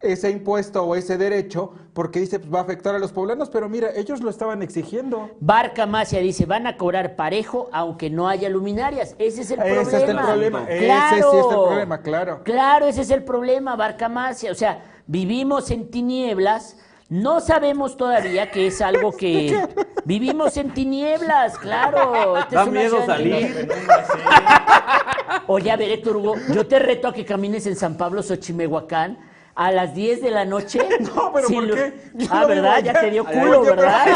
[0.00, 3.68] ese impuesto o ese derecho, porque dice pues, va a afectar a los poblanos, pero
[3.68, 5.30] mira, ellos lo estaban exigiendo.
[5.38, 9.14] Barca Macia dice, van a cobrar parejo aunque no haya luminarias.
[9.20, 9.82] Ese es el problema.
[9.82, 11.30] Ese es el problema, ese Claro.
[11.30, 12.40] sí es el problema, claro.
[12.42, 14.50] Claro, ese es el problema, Barca Macia.
[14.50, 16.76] O sea, vivimos en tinieblas.
[17.08, 19.56] No sabemos todavía que es algo que...
[20.04, 22.36] Vivimos en tinieblas, claro.
[22.38, 23.68] Esta Da es una miedo salir.
[25.46, 29.18] Oye, a ver, Héctor Hugo, yo te reto a que camines en San Pablo, Xochimehuacán,
[29.54, 30.80] a las 10 de la noche.
[31.00, 32.10] No, pero ¿por qué?
[32.14, 32.82] Yo Ah, no ¿verdad?
[32.82, 34.06] Ya te dio culo, ¿verdad?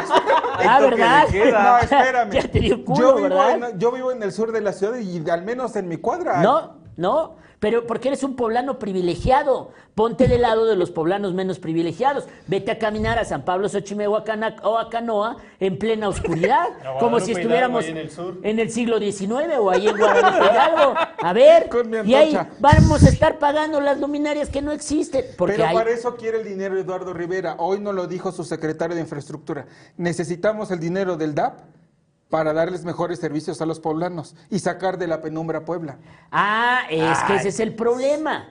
[0.58, 1.26] Ah, ¿verdad?
[1.32, 2.30] No, espérame.
[2.32, 3.70] Ya te dio culo, yo, vivo ¿verdad?
[3.70, 6.42] en, yo vivo en el sur de la ciudad y al menos en mi cuadra.
[6.42, 9.70] No, no, pero porque eres un poblano privilegiado.
[9.94, 12.26] Ponte del lado de los poblanos menos privilegiados.
[12.46, 16.66] Vete a caminar a San Pablo, Xochimehuacán o a Canoa en plena oscuridad,
[17.00, 18.36] como si estuviéramos en el sur.
[18.42, 20.94] en el siglo XIX o ahí en Guadalupe Hidalgo.
[21.22, 21.70] A ver,
[22.04, 25.24] y ahí vamos a estar pagando las luminarias que no existen.
[25.38, 27.56] Porque Pero hay- para eso quiere el dinero Eduardo Rivera.
[27.58, 29.66] Hoy no lo dijo su secretario de Infraestructura.
[29.96, 31.60] Necesitamos el dinero del DAP
[32.30, 35.98] para darles mejores servicios a los poblanos y sacar de la penumbra a Puebla.
[36.30, 38.48] Ah, es que ese es el problema.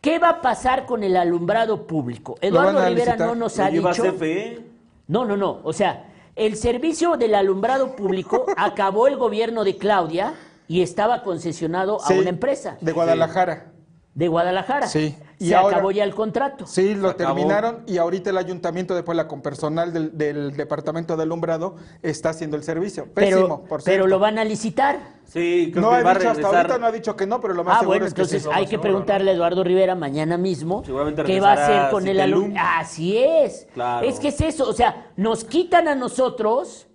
[0.00, 2.36] ¿Qué va a pasar con el alumbrado público?
[2.40, 3.90] Eduardo Rivera no nos ha dicho.
[3.90, 4.64] CFE.
[5.08, 5.60] No, no, no.
[5.62, 10.34] O sea, el servicio del alumbrado público acabó el gobierno de Claudia
[10.68, 13.72] y estaba concesionado a una empresa De Guadalajara.
[14.16, 14.86] De Guadalajara.
[14.86, 15.14] Sí.
[15.38, 16.66] Y Se ahora- acabó ya el contrato.
[16.66, 17.34] Sí, lo acabó.
[17.34, 22.30] terminaron y ahorita el ayuntamiento de Puebla con personal del, del departamento de alumbrado está
[22.30, 23.12] haciendo el servicio.
[23.12, 24.06] Pésimo, pero, por pero cierto.
[24.06, 24.98] lo van a licitar.
[25.26, 27.52] Sí, creo no que ha va dicho hasta ahorita no ha dicho que no, pero
[27.52, 28.48] lo más Ah, seguro bueno, es que entonces sí.
[28.50, 32.68] hay que preguntarle a Eduardo Rivera mañana mismo qué va a hacer con el alumbrado.
[32.80, 33.66] Así es.
[33.74, 34.06] Claro.
[34.08, 34.66] Es que es eso.
[34.66, 36.86] O sea, nos quitan a nosotros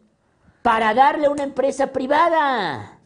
[0.63, 2.97] para darle a una empresa privada.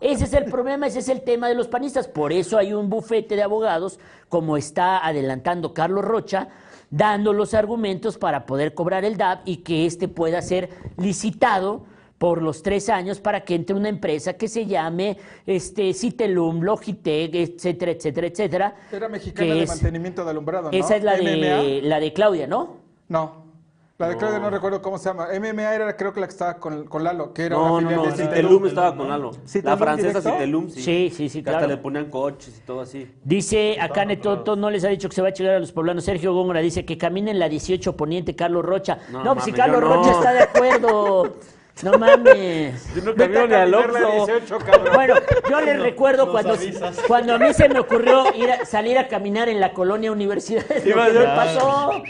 [0.00, 2.06] Ese es el problema, ese es el tema de los panistas.
[2.06, 6.48] Por eso hay un bufete de abogados, como está adelantando Carlos Rocha,
[6.90, 11.84] dando los argumentos para poder cobrar el DAP y que éste pueda ser licitado
[12.16, 17.32] por los tres años para que entre una empresa que se llame este, Citelum, Logitech,
[17.34, 18.76] etcétera, etcétera, etcétera.
[18.92, 20.76] Era mexicana de es- mantenimiento de alumbrado, ¿no?
[20.78, 22.76] Esa es la de, la de Claudia, ¿no?
[23.08, 23.47] No.
[23.98, 25.26] La de Claudia no recuerdo cómo se llama.
[25.40, 27.96] MMA era creo que la que estaba con, con Lalo, que era No, una no,
[28.04, 28.10] no.
[28.12, 28.66] de Citelum.
[28.66, 29.32] Estaba con Lalo.
[29.44, 30.30] ¿Citelum La francesa directo?
[30.30, 30.80] Citelum, sí.
[30.82, 31.74] Sí, sí, sí, Que hasta claro.
[31.74, 33.10] le ponían coches y todo así.
[33.24, 36.04] Dice acá Netoto, no les ha dicho que se va a llegar a los poblanos.
[36.04, 38.98] Sergio Góngora dice que caminen la 18 Poniente Carlos Rocha.
[39.10, 39.88] No, No, pues si Carlos no.
[39.92, 41.34] Rocha está de acuerdo.
[41.80, 42.92] No mames.
[42.92, 44.26] Yo no Vete camino a ni al caminar la Oxxo.
[44.26, 44.94] 18, cabrón.
[44.94, 45.14] Bueno,
[45.48, 46.98] yo les recuerdo nos cuando, avisas.
[47.06, 50.64] cuando a mí se me ocurrió ir a- salir a caminar en la colonia Universidad.
[50.68, 52.02] Lo Iba que me pasó.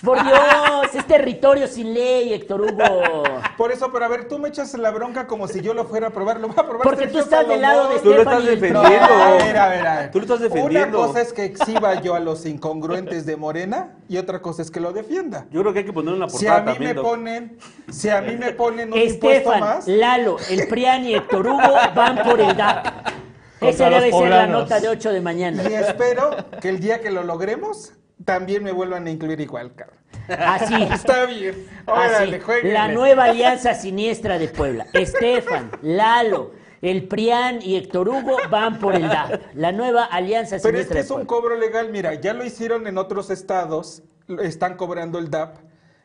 [0.04, 3.24] Por Dios, es territorio sin ley, Héctor Hugo.
[3.56, 6.08] Por eso, pero a ver, tú me echas la bronca como si yo lo fuera
[6.08, 6.38] a probar.
[6.40, 7.98] Lo va a probar Porque tú Sergio estás del lado de.
[7.98, 8.82] Tú lo estás defendiendo.
[8.82, 9.10] Beltrán.
[9.20, 10.10] A ver, a ver, a ver.
[10.10, 10.98] Tú lo estás defendiendo.
[10.98, 14.70] Una cosa es que exhiba yo a los incongruentes de Morena y otra cosa es
[14.70, 15.46] que lo defienda.
[15.50, 16.90] Yo creo que hay que ponerlo en la Si portada a mí también.
[16.90, 17.04] me Doc.
[17.04, 17.58] ponen,
[17.90, 21.74] si a mí me ponen un impuesto Estefan, más, Lalo, el Prián y Héctor Hugo
[21.94, 22.86] van por el DAP.
[23.60, 25.62] Esa debe ser la nota de 8 de mañana.
[25.68, 27.92] y espero que el día que lo logremos
[28.24, 29.97] también me vuelvan a incluir igual, cabrón.
[30.28, 30.74] Así.
[30.92, 31.66] Está bien.
[31.86, 32.72] Así, Órale, jueguenle.
[32.72, 34.86] la nueva alianza siniestra de Puebla.
[34.92, 36.52] Estefan, Lalo,
[36.82, 39.40] el Prián y Héctor Hugo van por el DAP.
[39.54, 42.44] La nueva alianza Pero es siniestra que de es un cobro legal, mira, ya lo
[42.44, 44.02] hicieron en otros estados,
[44.42, 45.56] están cobrando el DAP,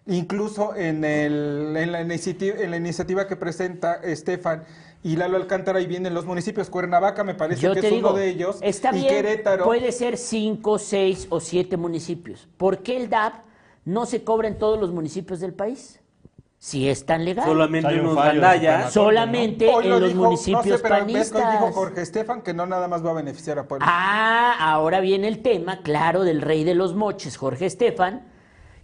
[0.08, 4.64] incluso en, el, en, la, iniciativa, en la iniciativa que presenta Estefan,
[5.04, 6.70] y Lalo Alcántara y vienen los municipios.
[6.70, 8.58] Cuernavaca me parece Yo que es digo, uno de ellos.
[8.62, 9.66] está y bien, Querétaro.
[9.66, 12.48] puede ser cinco, seis o siete municipios.
[12.58, 13.34] ¿Por qué el DAP
[13.86, 16.00] no se cobra en todos los municipios del país?
[16.58, 17.46] Si es tan legal.
[17.46, 18.94] Solamente Hay un unos fallo de gandallas.
[18.94, 21.52] Suprema Solamente en lo los dijo, municipios no sé, pero panistas.
[21.52, 23.86] dijo Jorge Estefan que no nada más va a beneficiar a Puebla.
[23.90, 28.26] Ah, ahora viene el tema, claro, del rey de los moches, Jorge Estefan,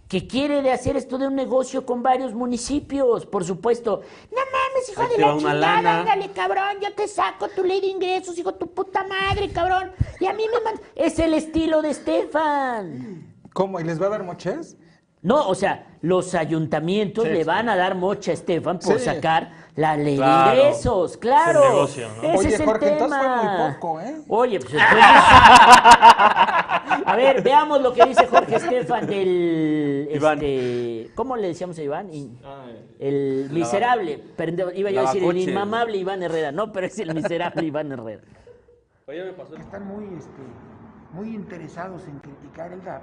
[0.08, 4.02] que quiere de hacer esto de un negocio con varios municipios, por supuesto.
[4.30, 6.00] No mames, hijo Ahí de la chingada, lana.
[6.00, 9.90] ándale, cabrón, yo te saco tu ley de ingresos, hijo de tu puta madre, cabrón.
[10.20, 13.26] Y a mí me man- Es el estilo de Estefan.
[13.54, 13.80] ¿Cómo?
[13.80, 14.76] ¿Y les va a dar moches?
[15.22, 17.44] No, o sea, los ayuntamientos Sí, le sí.
[17.44, 19.04] van a dar mocha a Estefan por Sí.
[19.04, 20.50] sacar la ley Claro.
[20.50, 21.60] de ingresos, claro.
[21.60, 22.22] Es el negocio, ¿no?
[22.22, 23.40] Ese Oye, es el Jorge, entonces tema.
[23.40, 24.16] fue muy poco, ¿eh?
[24.28, 24.98] Oye, pues entonces...
[27.06, 30.08] A ver, veamos lo que dice Jorge Estefan del...
[30.12, 30.38] Iván.
[30.38, 32.10] Este, ¿Cómo le decíamos a Iván?
[32.44, 32.64] Ah,
[32.98, 34.18] El miserable.
[34.36, 36.52] Perdón, iba yo a decir el inmamable Iván Herrera.
[36.52, 38.22] No, pero es el miserable Iván Herrera.
[39.58, 40.42] están muy, este,
[41.12, 43.02] muy interesados en criticar el DAP,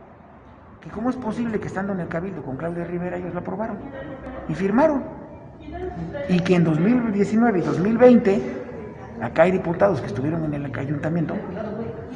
[0.81, 3.77] que cómo es posible que estando en el Cabildo con Claudia Rivera ellos lo aprobaron
[4.47, 5.03] y firmaron.
[6.29, 8.41] Y que en 2019 y 2020,
[9.21, 11.35] acá hay diputados que estuvieron en el ayuntamiento,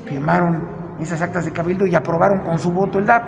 [0.06, 0.62] firmaron
[1.00, 3.24] esas actas de Cabildo y aprobaron con su voto el DAP.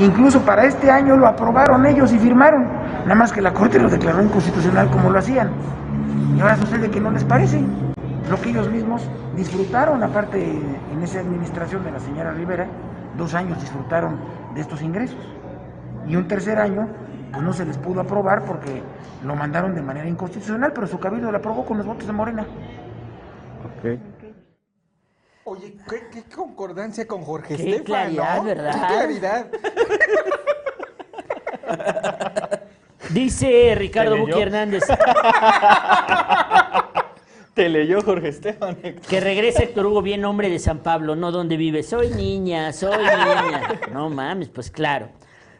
[0.00, 2.64] Incluso para este año lo aprobaron ellos y firmaron,
[3.02, 5.50] nada más que la Corte lo declaró inconstitucional como lo hacían.
[6.36, 7.60] Y ahora sucede que no les parece
[8.28, 12.66] lo que ellos mismos disfrutaron, aparte en esa administración de la señora Rivera,
[13.16, 14.18] dos años disfrutaron
[14.54, 15.18] de estos ingresos.
[16.06, 16.88] Y un tercer año,
[17.30, 18.82] pues no se les pudo aprobar porque
[19.24, 22.46] lo mandaron de manera inconstitucional, pero su cabildo lo aprobó con los votos de Morena.
[25.44, 28.44] Oye, qué, qué concordancia con Jorge Qué Estefan, claridad, ¿no?
[28.44, 28.72] ¿verdad?
[28.72, 29.46] Qué claridad.
[33.10, 34.16] Dice Ricardo.
[34.16, 34.84] Buki Hernández
[37.62, 38.76] Te leyó Jorge Estefan.
[39.08, 41.84] que regrese Héctor Hugo bien hombre de San Pablo, no donde vive.
[41.84, 43.80] Soy niña, soy niña.
[43.92, 45.10] No mames, pues claro.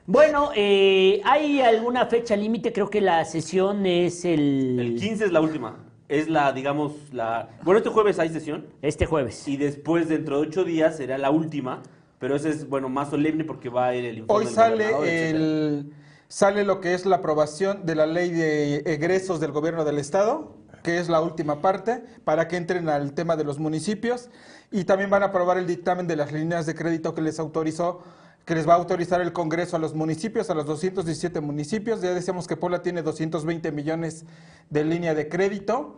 [0.06, 2.72] Bueno, eh, ¿hay alguna fecha límite?
[2.72, 5.76] Creo que la sesión es el, El 15 es la última.
[6.08, 7.50] Es la, digamos, la...
[7.62, 9.46] Bueno, este jueves hay sesión este jueves.
[9.46, 11.84] y después, dentro de ocho días, será la última.
[12.18, 15.30] Pero ese es, bueno, más solemne porque va a ir el informe Hoy del sale
[15.30, 15.92] el
[16.32, 20.56] sale lo que es la aprobación de la ley de egresos del gobierno del estado,
[20.82, 24.28] que es la última parte, para que entren al tema de los municipios
[24.70, 28.02] y también van a aprobar el dictamen de las líneas de crédito que les autorizó
[28.44, 32.00] que les va a autorizar el Congreso a los municipios, a los 217 municipios.
[32.00, 34.24] Ya decíamos que Puebla tiene 220 millones
[34.70, 35.96] de línea de crédito.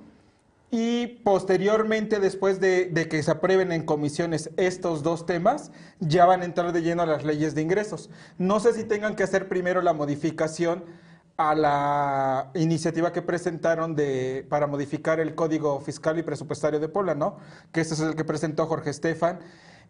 [0.70, 5.70] Y posteriormente, después de, de que se aprueben en comisiones estos dos temas,
[6.01, 8.11] ya van a entrar de lleno a las leyes de ingresos.
[8.39, 10.85] No sé si tengan que hacer primero la modificación
[11.37, 17.14] a la iniciativa que presentaron de, para modificar el Código Fiscal y Presupuestario de Puebla,
[17.14, 17.39] ¿no?
[17.72, 19.41] Que ese es el que presentó Jorge Estefan.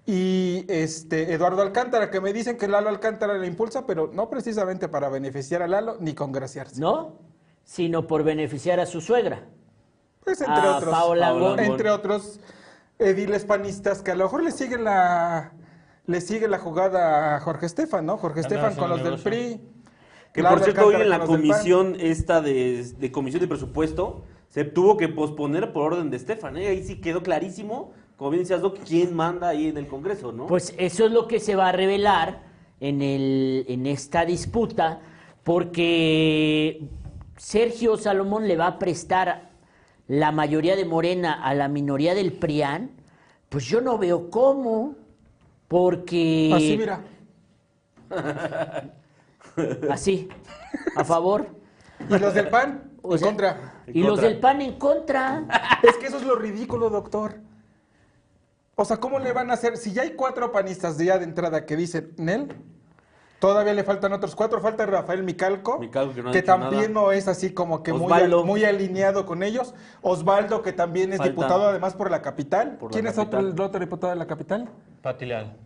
[0.06, 4.88] Y este Eduardo Alcántara, que me dicen que Lalo Alcántara le impulsa, pero no precisamente
[4.88, 6.80] para beneficiar a Lalo ni congraciarse.
[6.80, 7.18] ¿No?
[7.64, 9.46] Sino por beneficiar a su suegra.
[10.22, 10.92] Pues entre a otros.
[10.92, 11.68] Paola Paola Gómez.
[11.68, 12.40] entre otros
[12.98, 15.52] ediles panistas que a lo mejor le siguen la
[16.06, 18.18] le sigue la jugada a Jorge Estefan, ¿no?
[18.18, 19.18] Jorge Estefan con los del.
[19.22, 19.73] PRI.
[20.34, 24.96] Que por cierto, hoy en la comisión esta de, de comisión de presupuesto se tuvo
[24.96, 26.56] que posponer por orden de Estefan.
[26.56, 26.66] ¿eh?
[26.66, 30.46] Ahí sí quedó clarísimo, como bien decías, Doc, quién manda ahí en el Congreso, ¿no?
[30.46, 32.42] Pues eso es lo que se va a revelar
[32.80, 35.00] en, el, en esta disputa,
[35.44, 36.82] porque
[37.36, 39.50] Sergio Salomón le va a prestar
[40.08, 42.90] la mayoría de Morena a la minoría del PRIAN.
[43.48, 44.96] Pues yo no veo cómo,
[45.68, 46.50] porque...
[46.52, 47.04] Así mira.
[49.90, 50.28] Así,
[50.96, 51.46] a favor.
[52.08, 52.92] ¿Y los del PAN?
[53.02, 53.74] O en sea, contra.
[53.86, 55.44] Y los del PAN en contra.
[55.82, 57.34] Es que eso es lo ridículo, doctor.
[58.76, 59.76] O sea, ¿cómo le van a hacer?
[59.76, 62.56] Si ya hay cuatro panistas de ya de entrada que dicen Nel,
[63.38, 64.60] todavía le faltan otros cuatro.
[64.60, 67.06] Falta Rafael Micalco, Micalco, que no también nada.
[67.06, 68.10] no es así como que muy,
[68.44, 69.74] muy alineado con ellos.
[70.02, 71.30] Osvaldo, que también es Falta.
[71.30, 72.76] diputado además por la capital.
[72.78, 73.52] Por la ¿Quién es otro, capital.
[73.52, 74.68] el otro diputado de la capital?
[75.02, 75.56] Pati Leal.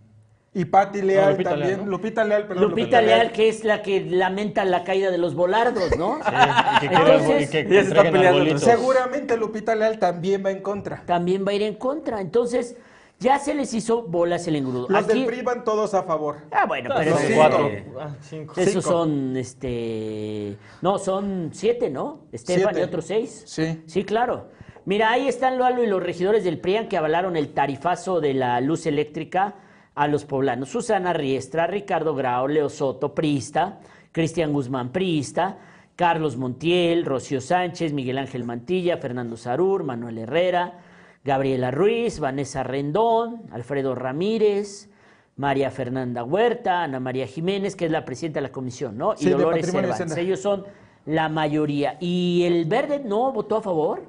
[0.55, 1.68] Y Patti Leal Lupita también.
[1.70, 1.90] Leal, ¿no?
[1.90, 2.64] Lupita Leal, perdón.
[2.70, 6.18] Lupita Leal, que es la que lamenta la caída de los volardos, ¿no?
[6.24, 8.59] Sí, y que, quiere Entonces- y que está peleando.
[8.59, 11.03] Seguramente Lupita Leal también va en contra.
[11.07, 12.20] También va a ir en contra.
[12.20, 12.76] Entonces,
[13.20, 14.86] ya se les hizo bolas el engrudo.
[14.88, 16.36] Los Aquí- del PRI van todos a favor.
[16.51, 17.70] Ah, bueno, pero son eso- cuatro.
[18.01, 18.55] Ah, cinco.
[18.57, 20.57] Esos son, este...
[20.82, 22.20] No, son siete, ¿no?
[22.32, 22.80] Estefan Siete.
[22.80, 23.42] y otros seis.
[23.46, 23.82] Sí.
[23.86, 24.49] Sí, claro.
[24.86, 28.61] Mira, ahí están Lalo y los regidores del PRIAN que avalaron el tarifazo de la
[28.62, 29.57] luz eléctrica
[29.99, 30.68] a los poblanos.
[30.68, 33.80] Susana Riestra, Ricardo Grau, Leo Soto, priista,
[34.12, 35.59] Cristian Guzmán, priista,
[35.96, 40.78] Carlos Montiel, Rocío Sánchez, Miguel Ángel Mantilla, Fernando Sarur, Manuel Herrera,
[41.24, 44.88] Gabriela Ruiz, Vanessa Rendón, Alfredo Ramírez,
[45.34, 49.16] María Fernanda Huerta, Ana María Jiménez, que es la presidenta de la comisión, ¿no?
[49.16, 50.16] Sí, y Dolores Cervantes.
[50.16, 50.64] Ellos son
[51.07, 51.96] la mayoría.
[51.99, 54.03] ¿Y el verde no votó a favor?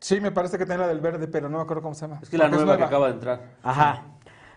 [0.00, 2.20] Sí, me parece que tiene la del verde, pero no me acuerdo cómo se llama.
[2.22, 3.42] Es que la nueva que acaba de entrar.
[3.62, 4.13] Ajá.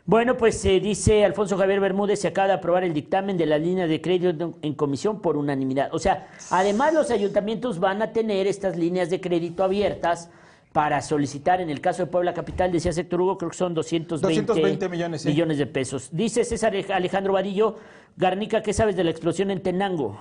[0.07, 3.57] Bueno, pues se dice Alfonso Javier Bermúdez, se acaba de aprobar el dictamen de la
[3.57, 5.89] línea de crédito en comisión por unanimidad.
[5.93, 10.29] O sea, además los ayuntamientos van a tener estas líneas de crédito abiertas
[10.71, 14.45] para solicitar, en el caso de Puebla Capital, decía Héctor Hugo, creo que son 220,
[14.45, 15.27] 220 millones, sí.
[15.29, 16.07] millones de pesos.
[16.13, 17.75] Dice César Alejandro Vadillo,
[18.15, 20.17] Garnica, ¿qué sabes de la explosión en Tenango?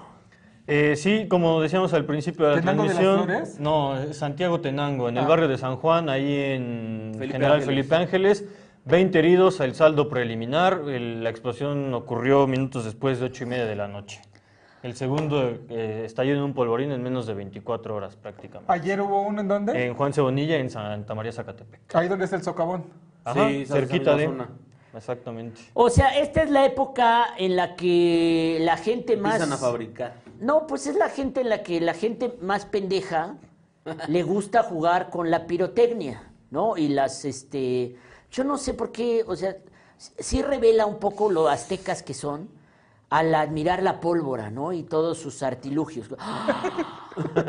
[0.67, 3.25] Eh, sí, como decíamos al principio de la ¿Tenango de las transmisión.
[3.29, 3.61] Flores?
[3.61, 5.29] no, Santiago Tenango, en el Ah.
[5.29, 7.67] barrio de San Juan, ahí en Felipe General Ángeles.
[7.77, 8.45] Felipe Ángeles.
[8.87, 10.83] 20 heridos, el saldo preliminar.
[10.87, 14.21] El- la explosión ocurrió minutos después de 8 y media de la noche.
[14.83, 18.73] El segundo eh, estalló en un polvorín en menos de 24 horas prácticamente.
[18.73, 19.87] Ayer hubo uno en dónde?
[19.87, 21.95] En Juan Cebonilla, en Santa María Zacatepec.
[21.97, 22.85] Ahí donde está el socavón.
[23.25, 24.27] Ajá, Sí, cerquita de.
[24.27, 24.49] zona.
[24.95, 25.61] Exactamente.
[25.75, 29.35] O sea, esta es la época en la que la gente más...
[29.35, 30.15] Empiezan a fabricar.
[30.41, 33.35] No, pues es la gente en la que la gente más pendeja
[34.09, 36.77] le gusta jugar con la pirotecnia, ¿no?
[36.77, 37.97] Y las, este,
[38.31, 39.57] yo no sé por qué, o sea,
[39.99, 42.49] sí revela un poco lo aztecas que son
[43.09, 44.73] al admirar la pólvora, ¿no?
[44.73, 46.09] Y todos sus artilugios.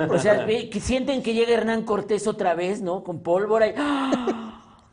[0.09, 3.03] O sea, que sienten que llega Hernán Cortés otra vez, ¿no?
[3.03, 3.73] Con pólvora y...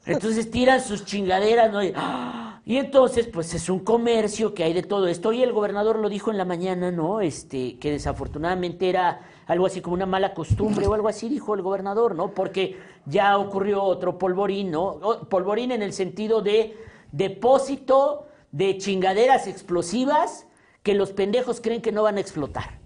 [0.07, 1.83] Entonces tiran sus chingaderas, ¿no?
[1.83, 2.61] Y, ¡ah!
[2.65, 5.33] y entonces, pues es un comercio que hay de todo esto.
[5.33, 7.21] Y el gobernador lo dijo en la mañana, ¿no?
[7.21, 11.63] Este, que desafortunadamente era algo así como una mala costumbre o algo así, dijo el
[11.63, 12.33] gobernador, ¿no?
[12.33, 14.99] Porque ya ocurrió otro polvorín, ¿no?
[15.29, 16.77] Polvorín en el sentido de
[17.13, 20.47] depósito de chingaderas explosivas
[20.83, 22.79] que los pendejos creen que no van a explotar,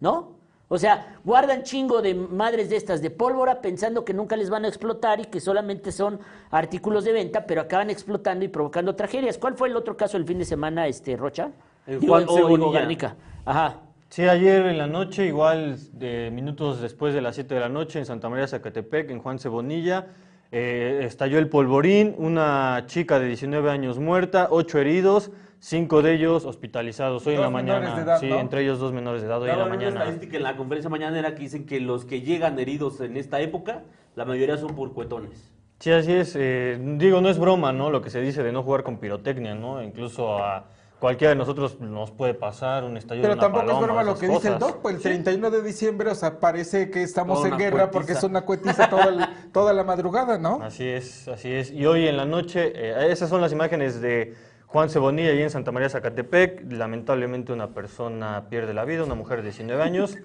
[0.00, 0.40] ¿no?
[0.72, 4.64] O sea, guardan chingo de madres de estas de pólvora pensando que nunca les van
[4.64, 6.20] a explotar y que solamente son
[6.52, 9.36] artículos de venta, pero acaban explotando y provocando tragedias.
[9.36, 11.50] ¿Cuál fue el otro caso el fin de semana, este Rocha?
[11.88, 12.26] El Digo, Juan
[12.62, 12.70] o-.
[12.70, 13.16] Garnica.
[13.44, 13.80] Ajá.
[14.10, 18.00] Sí, ayer en la noche, igual de minutos después de las 7 de la noche,
[18.00, 20.08] en Santa María Zacatepec, en Juan Cebonilla,
[20.50, 25.30] eh, estalló el polvorín, una chica de 19 años muerta, 8 heridos,
[25.60, 27.94] 5 de ellos hospitalizados hoy en la mañana.
[27.94, 28.40] de edad, sí, ¿no?
[28.40, 30.00] entre ellos dos menores de edad hoy en la mañana.
[30.00, 33.84] estadística en la conferencia mañanera que dicen que los que llegan heridos en esta época,
[34.16, 35.52] la mayoría son por cuetones.
[35.78, 36.34] Sí, así es.
[36.34, 37.90] eh, digo, no es broma, ¿no?
[37.90, 39.80] Lo que se dice de no jugar con pirotecnia, ¿no?
[39.80, 40.66] Incluso a
[41.00, 44.02] cualquiera de nosotros nos puede pasar un estallido Pero de una tampoco es paloma, broma
[44.04, 44.60] lo que dice el cosas.
[44.60, 48.12] Doc, pues el 31 de diciembre, o sea, parece que estamos Toda en guerra porque
[48.12, 48.26] es cuetiza.
[48.26, 50.60] una cuetiza toda, el- toda la madrugada, ¿no?
[50.62, 51.70] Así es, así es.
[51.72, 54.34] Y hoy en la noche, eh, esas son las imágenes de
[54.66, 56.70] Juan Cebonilla y en Santa María Zacatepec.
[56.70, 60.16] Lamentablemente una persona pierde la vida, una mujer de 19 años.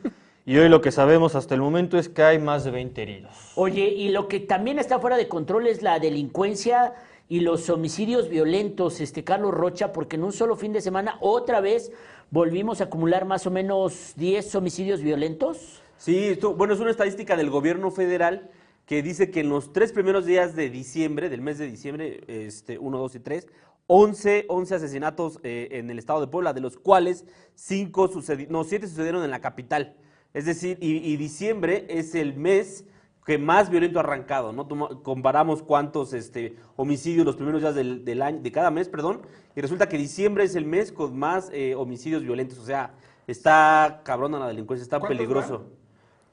[0.47, 3.34] Y hoy lo que sabemos hasta el momento es que hay más de 20 heridos.
[3.55, 6.93] Oye, y lo que también está fuera de control es la delincuencia
[7.28, 11.59] y los homicidios violentos, este Carlos Rocha, porque en un solo fin de semana otra
[11.59, 11.91] vez
[12.30, 15.82] volvimos a acumular más o menos 10 homicidios violentos.
[15.97, 18.49] Sí, bueno, es una estadística del gobierno federal
[18.86, 22.78] que dice que en los tres primeros días de diciembre, del mes de diciembre, este,
[22.78, 23.47] 1, 2 y 3,
[23.88, 28.63] 11, 11 asesinatos eh, en el estado de Puebla, de los cuales 5 sucedieron, no,
[28.63, 29.95] 7 sucedieron en la capital.
[30.34, 32.84] Es decir, y diciembre es el mes
[33.26, 34.67] que más violento ha arrancado, ¿no?
[35.01, 39.21] Comparamos cuántos este, homicidios los primeros días del, del año, de cada mes, perdón,
[39.55, 42.59] y resulta que diciembre es el mes con más eh, homicidios violentos.
[42.59, 42.93] O sea,
[43.26, 45.57] está cabrona la delincuencia, está ¿Cuántos peligroso.
[45.57, 45.67] van?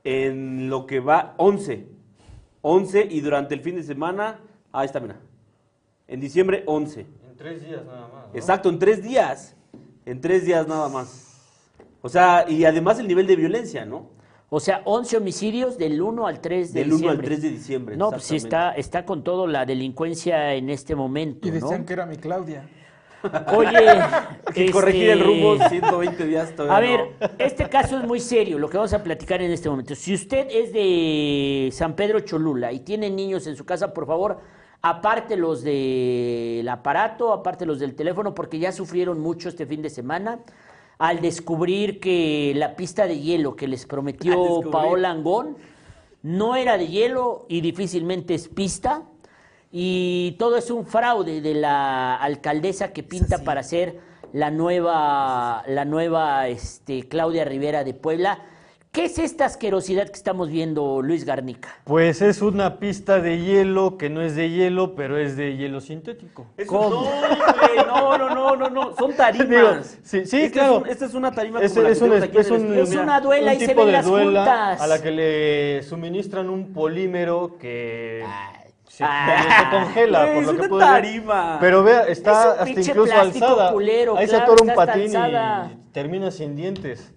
[0.05, 1.86] En lo que va, 11.
[2.61, 4.40] 11 y durante el fin de semana,
[4.70, 5.18] ahí está, mira.
[6.09, 7.01] En diciembre, 11.
[7.01, 8.34] En tres días nada más.
[8.34, 9.57] Exacto, en tres días.
[10.05, 11.40] En tres días nada más.
[12.03, 14.11] O sea, y además el nivel de violencia, ¿no?
[14.55, 17.27] O sea, 11 homicidios del 1 al 3 de Del 1 al diciembre.
[17.27, 17.97] 3 de diciembre.
[17.97, 21.87] No, pues sí está, está con todo la delincuencia en este momento, Y decían ¿no?
[21.87, 22.69] que era mi Claudia.
[23.57, 27.05] Oye, Hay que corregir el este, rumbo, 120 días todavía A no.
[27.19, 29.95] ver, este caso es muy serio, lo que vamos a platicar en este momento.
[29.95, 34.39] Si usted es de San Pedro Cholula y tiene niños en su casa, por favor,
[34.83, 39.89] aparte los del aparato, aparte los del teléfono, porque ya sufrieron mucho este fin de
[39.89, 40.41] semana
[40.99, 44.61] al descubrir que la pista de hielo que les prometió.
[44.70, 45.57] Paola Angón
[46.22, 49.03] no era de hielo y difícilmente es pista.
[49.70, 54.01] Y todo es un fraude de la alcaldesa que pinta para ser
[54.32, 58.40] la nueva, la nueva este, Claudia Rivera de Puebla,
[58.95, 61.70] ¿Qué es esta asquerosidad que estamos viendo, Luis Garnica?
[61.84, 65.80] Pues es una pista de hielo que no es de hielo, pero es de hielo
[65.80, 66.45] sintético.
[66.59, 66.90] Eso- ¿Cómo?
[66.90, 69.99] No, güey, no, no, no, no, no, son tarimas.
[70.12, 70.74] Digo, sí, claro.
[70.76, 72.61] Es un- esta es una tarima Es, como la que es aquí es en el
[72.61, 73.03] un- estudio, Es mira.
[73.03, 74.80] una duela un y se ven de las duela juntas.
[74.82, 78.22] a la que le suministran un polímero que
[78.90, 79.43] se, Ay.
[79.43, 80.93] se congela, Güey, por es lo que una puede ver.
[81.03, 81.57] tarima.
[81.62, 83.72] Pero vea, Es está un hasta incluso alzada.
[83.72, 85.70] culero, Ahí se atora un patín alzada.
[85.72, 87.11] y termina sin dientes.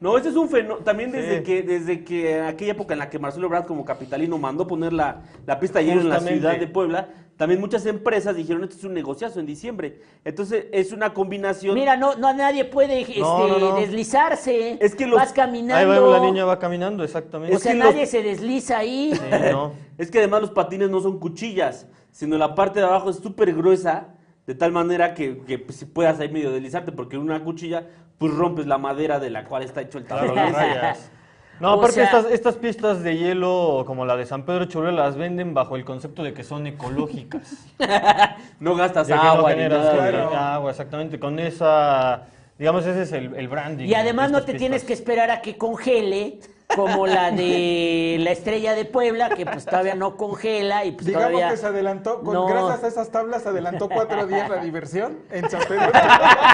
[0.00, 0.84] No, este es un fenómeno.
[0.84, 1.42] También desde Sí.
[1.44, 4.92] que desde que en aquella época en la que Marcelo Ebrard como capitalino mandó poner
[4.92, 8.84] la, la pista hielo en la ciudad de Puebla, también muchas empresas dijeron esto es
[8.84, 10.00] un negociazo en diciembre.
[10.24, 11.74] Entonces es una combinación.
[11.74, 13.74] Mira, no, no nadie puede este, No, no, no.
[13.76, 14.78] deslizarse.
[14.80, 16.10] Es que los- Vas Ahí caminando.
[16.10, 17.56] va la niña va caminando, exactamente.
[17.56, 19.12] O sea, que los- nadie se desliza ahí.
[19.14, 19.20] Sí,
[19.50, 19.72] no.
[19.98, 23.52] Es que además los patines no son cuchillas, sino la parte de abajo es súper
[23.52, 24.14] gruesa,
[24.46, 27.86] de tal manera que, que pues, si puedas ahí medio deslizarte, porque una cuchilla,
[28.18, 30.46] pues rompes la madera de la cual está hecho el Claro, tablero.
[30.50, 31.10] las rayas.
[31.60, 34.92] No, O aparte sea- estas, estas pistas de hielo, como la de San Pedro Cholula,
[34.92, 37.66] las venden bajo el concepto de que son ecológicas.
[38.60, 39.94] No gastas no agua ni generas
[40.34, 41.18] agua, exactamente.
[41.18, 42.22] Con esa,
[42.58, 43.86] digamos, ese es el, el branding.
[43.88, 46.38] Y además de no te tienes que esperar a que congele,
[46.74, 51.28] como la de la estrella de Puebla, que pues todavía no congela y pues Digamos
[51.28, 51.50] todavía...
[51.50, 52.46] que se adelantó, con, No.
[52.46, 55.90] gracias a esas tablas, se adelantó cuatro días la diversión en San Pedro.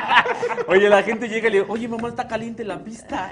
[0.68, 3.30] Oye, la gente llega y le dice, oye, mamá, está caliente la pista.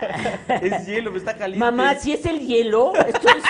[0.48, 1.58] Es hielo, me está caliente.
[1.58, 3.44] Mamá, si es el hielo, esto es...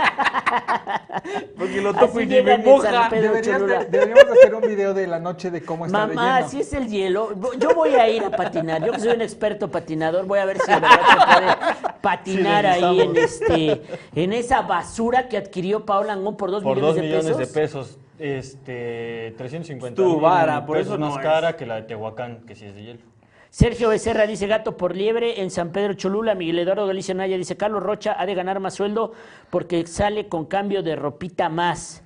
[1.58, 3.08] Porque lo toco Así y me moja.
[3.08, 6.48] De- deberíamos de hacer un video de la noche de cómo está de Mamá, lleno.
[6.50, 8.84] si es el hielo, yo voy a ir a patinar.
[8.84, 12.64] Yo que soy un experto patinador, voy a ver si de verdad se puede patinar
[12.74, 13.82] Sí, ahí en este,
[14.14, 17.54] en esa basura que adquirió Paula Angón por dos Por millones, dos de, millones pesos.
[17.54, 21.22] de pesos, este, 350 Estuvo mil vara, por pesos eso no más es.
[21.22, 23.00] cara que la de Tehuacán, que sí es de hielo.
[23.50, 26.36] Sergio Becerra dice gato por liebre en San Pedro Cholula.
[26.36, 29.12] Miguel Eduardo Galicia Naya dice Carlos Rocha ha de ganar más sueldo
[29.50, 32.04] porque sale con cambio de ropita más.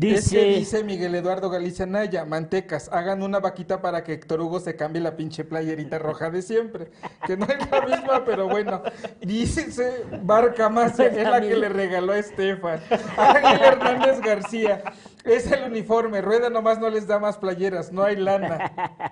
[0.00, 4.40] Es que Dice, dice Miguel Eduardo Galicia Naya, mantecas, hagan una vaquita para que Héctor
[4.40, 6.90] Hugo se cambie la pinche playerita roja de siempre.
[7.26, 8.82] Que no es la misma, pero bueno.
[9.20, 12.80] Dice Barca más, es la que le regaló a Estefan.
[13.18, 14.82] Ángel Hernández García,
[15.24, 18.72] es el uniforme, Rueda nomás no les da más playeras, no hay lana.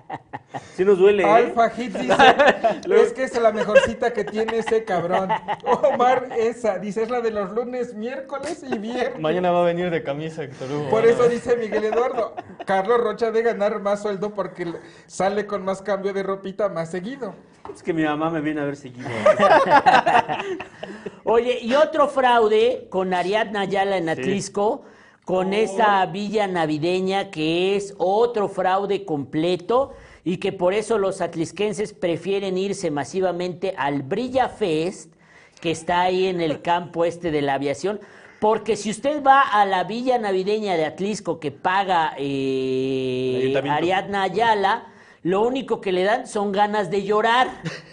[0.75, 1.27] Sí nos duele, ¿eh?
[1.27, 2.17] Alfa Hit dice,
[3.03, 5.29] es que es la mejor cita que tiene ese cabrón.
[5.65, 9.21] Omar esa, dice, es la de los lunes, miércoles y viernes.
[9.21, 10.89] Mañana va a venir de camisa Héctor Hugo.
[10.89, 12.35] Por eso dice Miguel Eduardo,
[12.65, 16.91] Carlos Rocha de ganar más sueldo porque le- sale con más cambio de ropita más
[16.91, 17.35] seguido.
[17.75, 19.07] Es que mi mamá me viene a ver seguido.
[21.25, 24.83] oye, y otro fraude con Ariadna Ayala en Atlisco,
[25.29, 29.93] con esa villa navideña que es otro fraude completo
[30.24, 35.12] y que por eso los atlisquenses prefieren irse masivamente al Brilla Fest,
[35.61, 38.01] que está ahí en el campo este de la aviación.
[38.41, 43.53] Porque si usted va a la villa navideña de Atlisco que paga eh.
[43.68, 44.87] Ariadna Ayala,
[45.24, 47.49] lo único que le dan son ganas de llorar.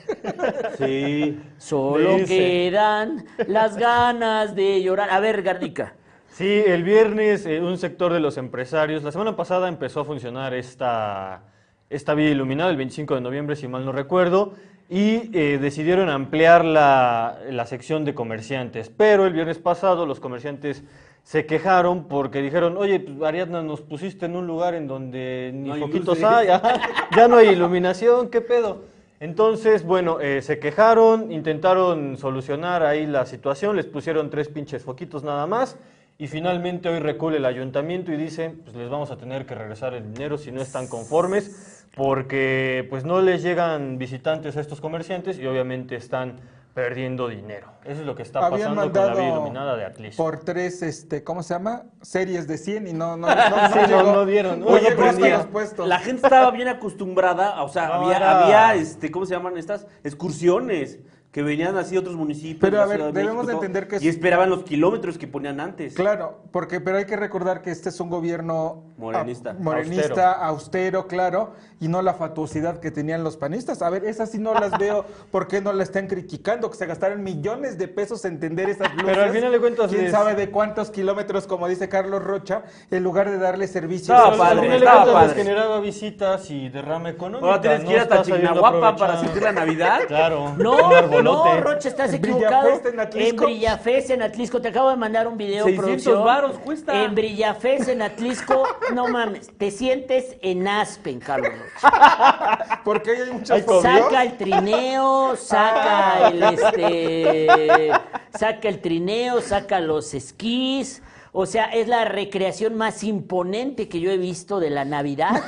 [0.78, 1.42] Sí.
[1.58, 2.28] Solo Dice.
[2.28, 5.10] quedan las ganas de llorar.
[5.10, 5.96] A ver, Garnica.
[6.36, 10.54] Sí, el viernes eh, un sector de los empresarios, la semana pasada empezó a funcionar
[10.54, 11.44] esta,
[11.90, 14.52] esta vía iluminada, el 25 de noviembre, si mal no recuerdo,
[14.90, 18.90] y eh, decidieron ampliar la, la sección de comerciantes.
[18.90, 20.84] Pero el viernes pasado los comerciantes
[21.24, 25.70] se quejaron porque dijeron, oye, pues, Ariadna, nos pusiste en un lugar en donde ni
[25.70, 26.26] No hay foquitos luces".
[26.26, 26.82] hay, ajá,
[27.16, 28.82] ya no hay iluminación, ¿qué pedo?
[29.26, 35.24] Entonces, bueno, eh, se quejaron, intentaron solucionar ahí la situación, les pusieron tres pinches foquitos
[35.24, 35.80] nada más
[36.20, 39.96] y finalmente hoy recule el ayuntamiento y dice, pues les vamos a tener que regresar
[39.96, 45.40] el dinero si no están conformes porque pues no les llegan visitantes a estos comerciantes
[45.40, 46.36] y obviamente están
[46.76, 47.72] perdiendo dinero.
[47.86, 50.18] Eso es lo que está Habían pasando con la mandado iluminada de Atlis.
[50.18, 51.86] por tres, este, ¿cómo se llama?
[52.02, 54.60] Series de 100 y no, no, no, no, Sí, no, no dieron.
[54.60, 55.86] No Oye, pero.
[55.88, 59.88] La gente estaba bien acostumbrada, o sea, había, había, este, ¿cómo se llaman estas?
[60.04, 61.00] Excursiones
[61.36, 62.62] que venían así otros municipios.
[62.62, 65.18] Pero, a ver, de debemos México, de todo, entender que es- Y esperaban los kilómetros
[65.18, 65.94] que ponían antes.
[65.94, 69.54] Claro, porque pero hay que recordar que este es un gobierno Morenista.
[69.60, 71.08] morenista, austero.
[71.08, 73.82] claro, y no la fatuosidad que tenían los panistas.
[73.82, 76.72] A ver, esas sí no las veo, ¿por qué no la están criticando?
[76.72, 79.06] Que se gastaron millones de pesos en tender esas luces.
[79.06, 83.04] Pero al final de cuentas quién sabe de cuántos kilómetros, como dice Carlos Rocha, en
[83.04, 84.16] lugar de darle servicio.
[84.16, 85.36] Pues, a al padre, final de cuentas les padre.
[85.44, 87.46] generaba visitas y derrama económico.
[87.46, 90.00] Ahora tienes que ir hasta Chignahuapa para sentir la Navidad.
[90.08, 90.56] Claro.
[90.58, 91.25] No.
[91.26, 92.64] No, Rocha, estás En equivocado.
[92.64, 93.30] Brillafest en Atlisco.
[93.30, 94.62] En Brillafest en Atlisco.
[94.62, 96.24] Te acabo de mandar un video, 600 producción.
[96.26, 97.04] varos cuesta.
[97.04, 102.82] En Brillafest en Atlisco, no mames, te sientes en Aspen, Carlos Rocha.
[102.84, 103.82] Porque ahí hay COVID.
[103.82, 107.92] Saca el trineo, saca el este,
[108.38, 111.02] saca el trineo, saca los esquís.
[111.38, 115.44] O sea, es la recreación más imponente que yo he visto de la Navidad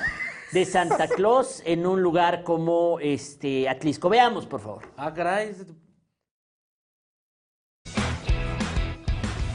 [0.51, 4.09] de Santa Claus en un lugar como este Atlisco.
[4.09, 4.83] Veamos, por favor.
[4.95, 5.53] Ah, caray.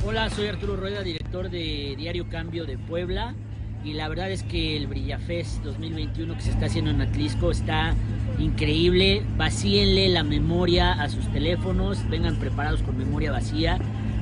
[0.05, 3.35] Hola, soy Arturo Rueda, director de Diario Cambio de Puebla.
[3.85, 7.95] Y la verdad es que el Brillafest 2021 que se está haciendo en Atlisco está
[8.39, 9.25] increíble.
[9.37, 13.79] Vacíenle la memoria a sus teléfonos, vengan preparados con memoria vacía,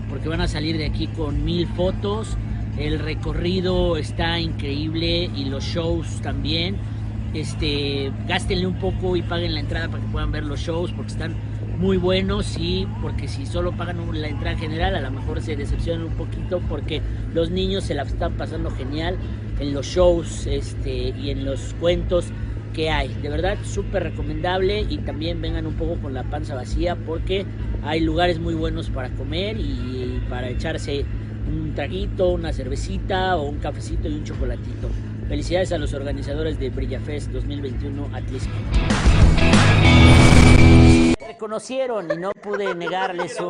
[0.09, 2.37] porque van a salir de aquí con mil fotos.
[2.81, 6.79] El recorrido está increíble y los shows también.
[7.35, 11.13] Este, gástenle un poco y paguen la entrada para que puedan ver los shows, porque
[11.13, 11.35] están
[11.79, 16.07] muy buenos y porque si solo pagan la entrada general a lo mejor se decepcionan
[16.07, 17.03] un poquito porque
[17.35, 19.17] los niños se la están pasando genial
[19.59, 22.29] en los shows este, y en los cuentos
[22.73, 23.09] que hay.
[23.23, 27.45] De verdad, súper recomendable y también vengan un poco con la panza vacía porque
[27.83, 31.05] hay lugares muy buenos para comer y para echarse
[31.51, 34.89] un traguito, una cervecita o un cafecito y un chocolatito.
[35.29, 38.51] Felicidades a los organizadores de Brillafest 2021 Atlisco.
[41.21, 43.47] Me reconocieron y no pude negarles un...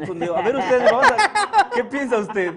[0.06, 0.36] sondeo.
[0.36, 2.52] A ver, ustedes, vamos a- ¿qué piensa usted?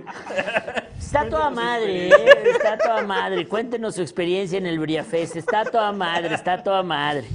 [0.97, 2.13] Está toda madre, ¿eh?
[2.51, 3.47] está toda madre.
[3.47, 5.36] Cuéntenos su experiencia en el Briafest.
[5.36, 7.26] Está toda madre, está toda madre.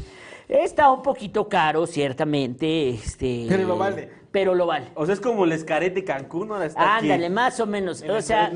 [0.49, 2.91] Está un poquito caro, ciertamente.
[2.91, 4.22] Este, Pero lo vale.
[4.33, 4.89] Pero lo vale.
[4.95, 7.05] O sea, es como el escarete Cancún, ahora está aquí.
[7.11, 8.01] Ándale, más o menos.
[8.03, 8.51] El O sea,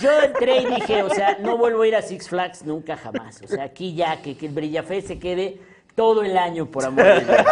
[0.00, 3.40] yo entré y dije, o sea, no vuelvo a ir a Six Flags nunca jamás.
[3.42, 5.60] O sea, aquí ya, que, que el Brillafest se quede
[5.94, 7.36] todo el año, por amor de Dios.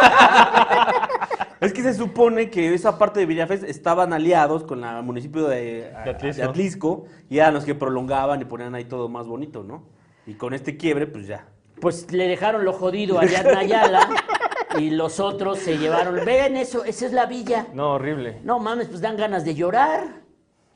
[1.58, 5.90] Es que se supone que esa parte de Villafest estaban aliados con el municipio de,
[6.04, 6.42] De Atlisco.
[6.42, 9.82] de Atlisco y eran los que prolongaban y ponían ahí todo más bonito, ¿no?
[10.26, 11.46] Y con este quiebre, pues ya.
[11.80, 14.08] Pues le dejaron lo jodido a Ayala
[14.78, 16.24] y los otros se llevaron.
[16.24, 17.66] Vean eso, esa es la villa.
[17.74, 18.40] No, horrible.
[18.44, 20.24] No mames, pues dan ganas de llorar.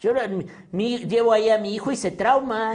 [0.03, 2.73] Llora- mi- mi- llevo ahí a mi hijo y se trauma.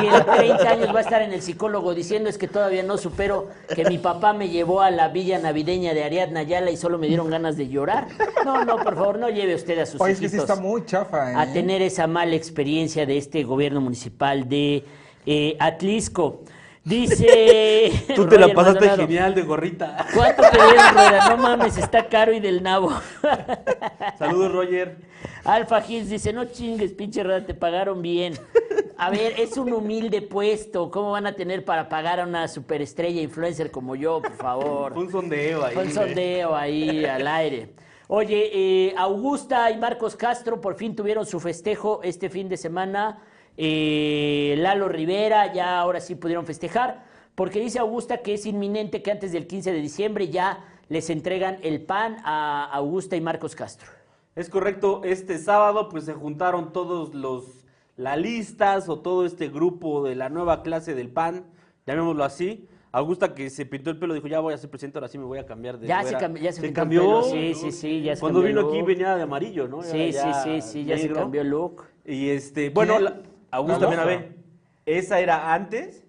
[0.00, 2.98] Y en 30 años va a estar en el psicólogo diciendo es que todavía no
[2.98, 6.98] supero que mi papá me llevó a la villa navideña de Ariadna Ayala y solo
[6.98, 8.06] me dieron ganas de llorar.
[8.44, 10.62] No, no, por favor, no lleve usted a sus Oye, es que sí hijitos está
[10.62, 11.34] muy chafa, ¿eh?
[11.36, 14.84] a tener esa mala experiencia de este gobierno municipal de
[15.26, 16.42] eh, Atlisco.
[16.84, 17.92] Dice.
[18.16, 20.06] Tú te la pasaste Maldonado, genial de gorrita.
[20.14, 21.28] ¿Cuánto te dieron, Rueda?
[21.28, 22.92] No mames, está caro y del nabo.
[24.18, 24.96] Saludos, Roger.
[25.44, 28.34] Alfa Hills dice, no chingues, pinche Rueda, te pagaron bien.
[28.96, 30.90] A ver, es un humilde puesto.
[30.90, 34.92] ¿Cómo van a tener para pagar a una superestrella influencer como yo, por favor?
[34.92, 35.74] Fue un sondeo ahí.
[35.74, 36.06] Fue un güey.
[36.06, 37.74] sondeo ahí al aire.
[38.08, 43.22] Oye, eh, Augusta y Marcos Castro por fin tuvieron su festejo este fin de semana.
[43.56, 49.10] Eh, Lalo Rivera ya ahora sí pudieron festejar, porque dice Augusta que es inminente que
[49.10, 53.88] antes del 15 de diciembre ya les entregan el pan a Augusta y Marcos Castro.
[54.34, 57.64] Es correcto, este sábado pues se juntaron todos los
[57.96, 61.44] lalistas o todo este grupo de la nueva clase del PAN,
[61.86, 62.68] llamémoslo así.
[62.92, 65.24] Augusta que se pintó el pelo dijo, ya voy a ser presidente, ahora sí me
[65.24, 66.18] voy a cambiar de Ya se güera".
[66.18, 67.22] cambió, ya se, cambió.
[67.22, 69.82] Sí, sí, sí, ya se Cuando cambió vino aquí venía de amarillo, ¿no?
[69.82, 71.84] Sí, sí, sí, sí, ya se cambió el look.
[72.04, 72.98] Y este, bueno,
[73.52, 74.34] Augusta ve,
[74.86, 76.02] esa era antes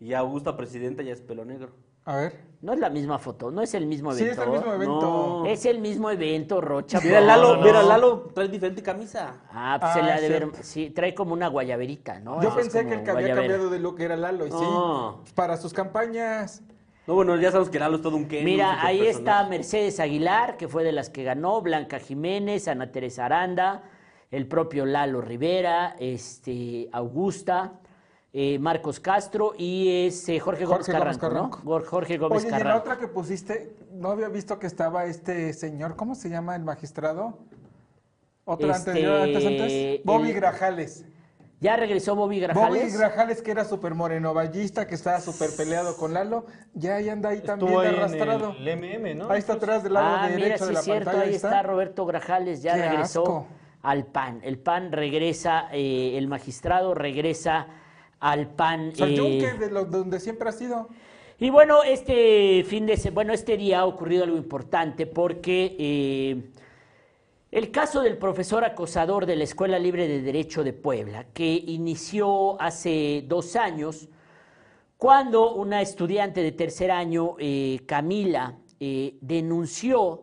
[0.00, 1.70] y Augusta presidenta ya es pelo negro.
[2.04, 2.46] A ver.
[2.62, 4.42] No es la misma foto, no es el mismo Sí, evento.
[4.42, 5.00] es el mismo evento.
[5.00, 5.46] No.
[5.46, 7.00] Es el mismo evento, Rocha.
[7.02, 7.62] Mira, no, Lalo, no.
[7.62, 9.34] mira, Lalo trae diferente camisa.
[9.52, 10.50] Ah, pues Ah, se la ha de ver.
[10.62, 12.40] Sí, trae como una guayaberita, ¿no?
[12.42, 13.36] Yo pensé que el que había guayabera.
[13.54, 15.20] cambiado de look era Lalo, y No.
[15.24, 15.32] sí.
[15.34, 16.62] Para sus campañas.
[17.06, 19.46] No, bueno, ya sabemos que Lalo es todo un un Mira, ahí está.
[19.48, 23.82] Mercedes Aguilar, que fue de las que ganó, Blanca Jiménez, Ana Teresa Aranda,
[24.30, 27.74] el propio Lalo Rivera, este, Augusta,
[28.32, 31.60] eh, Marcos Castro y es eh, Jorge Gómez Carranco, Carranco.
[31.64, 31.80] ¿no?
[31.84, 32.80] Jorge Gómez Oye, y la Carranco.
[32.80, 37.38] otra que pusiste, no había visto que estaba este señor, ¿cómo se llama el magistrado?
[38.44, 40.00] Otra Este, anterior, antes, antes.
[40.04, 41.04] Bobby el- Grajales.
[41.58, 42.82] Ya regresó Bobby Grajales.
[42.82, 47.30] Bobby Grajales, que era súper morenovallista, que estaba súper peleado con Lalo, ya ahí anda
[47.30, 48.54] ahí también ahí arrastrado.
[48.60, 49.30] el MM, ¿no?
[49.30, 51.24] Ahí está atrás del lado Ah, derecho mira, de sí la es cierto, pantalla.
[51.30, 53.46] ahí está Roberto Grajales, ya Qué regresó asco.
[53.86, 54.40] Al PAN.
[54.42, 57.68] El PAN regresa, eh, el magistrado regresa
[58.18, 58.90] al PAN.
[58.92, 60.88] O sea, el eh, yunque de lo- donde siempre ha sido.
[61.38, 66.50] Y bueno, este fin de bueno, este día ha ocurrido algo importante porque eh,
[67.52, 72.60] el caso del profesor acosador de la Escuela Libre de Derecho de Puebla, que inició
[72.60, 74.08] hace dos años,
[74.96, 80.22] cuando una estudiante de tercer año, eh, Camila, eh, denunció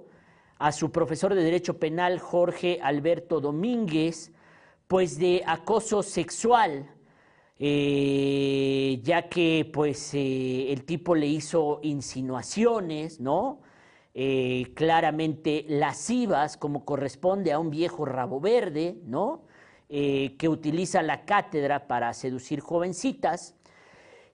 [0.63, 4.31] a su profesor de Derecho Penal, Jorge Alberto Domínguez,
[4.87, 6.89] pues de acoso sexual,
[7.59, 13.59] eh, ya que pues eh, el tipo le hizo insinuaciones, ¿no?
[14.13, 19.43] Eh, claramente lascivas, como corresponde a un viejo rabo verde, ¿no?
[19.89, 23.53] que utiliza la cátedra para seducir jovencitas.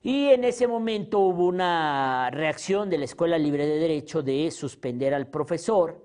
[0.02, 5.14] Y en ese momento hubo una reacción de la Escuela Libre de Derecho de suspender
[5.14, 6.02] al profesor.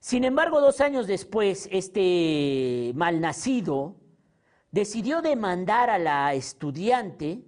[0.00, 3.96] Sin embargo, dos años después, este malnacido
[4.70, 7.42] decidió demandar a la estudiante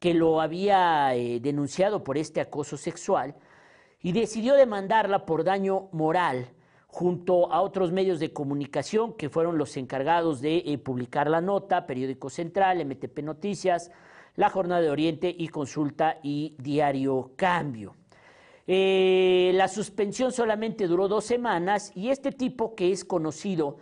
[0.00, 3.36] que lo había eh, denunciado por este acoso sexual
[4.00, 6.48] y decidió demandarla por daño moral
[6.88, 11.86] junto a otros medios de comunicación que fueron los encargados de eh, publicar la nota,
[11.86, 13.92] Periódico Central, MTP Noticias,
[14.34, 17.94] La Jornada de Oriente y Consulta y Diario Cambio.
[18.66, 23.76] Eh, la suspensión solamente duró dos semanas y este tipo que es conocido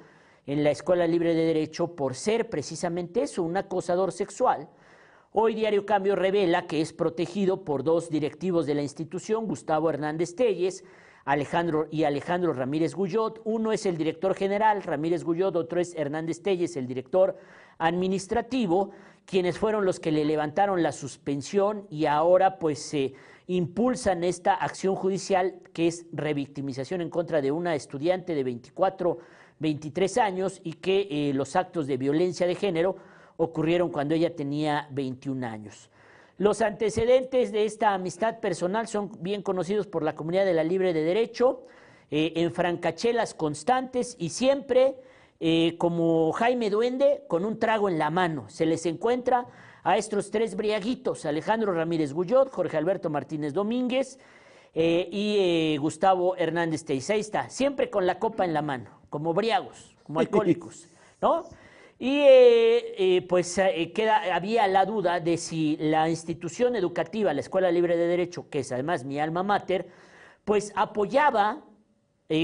[0.47, 4.69] en la Escuela Libre de Derecho por ser precisamente eso, un acosador sexual,
[5.33, 10.35] hoy Diario Cambio revela que es protegido por dos directivos de la institución, Gustavo Hernández
[10.37, 10.85] Telles
[11.25, 13.41] Alejandro, y Alejandro Ramírez Guyot.
[13.45, 17.37] Uno es el director general, Ramírez Guyot, otro es Hernández Telles, el director
[17.79, 18.91] administrativo,
[19.25, 23.15] quienes fueron los que le levantaron la suspensión y ahora pues se
[23.47, 29.19] impulsan esta acción judicial que es revictimización en contra de una estudiante de 24,
[29.59, 32.97] 23 años y que eh, los actos de violencia de género
[33.37, 35.91] ocurrieron cuando ella tenía 21 años.
[36.37, 40.93] Los antecedentes de esta amistad personal son bien conocidos por la comunidad de la Libre
[40.93, 41.67] de Derecho,
[42.11, 44.97] eh, en francachelas constantes y siempre
[45.41, 48.49] eh, como Jaime Duende con un trago en la mano.
[48.49, 49.47] Se les encuentra
[49.85, 54.19] a estos tres briaguitos, Alejandro Ramírez Guyot, Jorge Alberto Martínez Domínguez
[54.75, 59.95] eh, y eh, Gustavo Hernández está, siempre con la copa en la mano, como briagos,
[60.03, 60.89] como alcohólicos,
[61.21, 61.45] ¿no?
[61.99, 63.61] Y eh, pues
[63.95, 68.61] queda, había la duda de si la institución educativa, la Escuela Libre de Derecho, que
[68.61, 69.87] es además mi alma mater,
[70.45, 71.63] pues apoyaba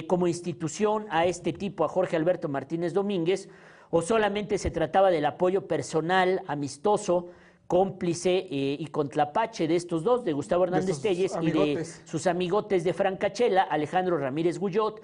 [0.06, 3.48] como institución a este tipo, a Jorge Alberto Martínez Domínguez,
[3.90, 7.28] o solamente se trataba del apoyo personal, amistoso,
[7.66, 12.82] cómplice eh, y contrapache de estos dos, de Gustavo Hernández Telles y de sus amigotes
[12.82, 15.00] de Francachela, Alejandro Ramírez Guyot.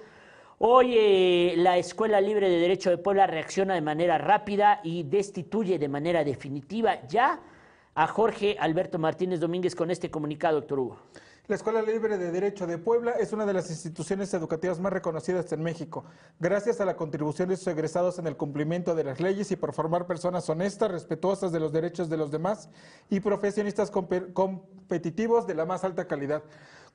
[0.59, 5.77] Hoy eh, la Escuela Libre de Derecho de Puebla reacciona de manera rápida y destituye
[5.77, 7.39] de manera definitiva ya
[7.93, 10.97] a Jorge Alberto Martínez Domínguez con este comunicado, doctor Hugo.
[11.47, 15.49] La Escuela Libre de Derecho de Puebla es una de las instituciones educativas más reconocidas
[15.53, 16.03] en México,
[16.41, 19.71] gracias a la contribución de sus egresados en el cumplimiento de las leyes y por
[19.71, 22.67] formar personas honestas, respetuosas de los derechos de los demás
[23.09, 26.43] y profesionistas competitivos de la más alta calidad.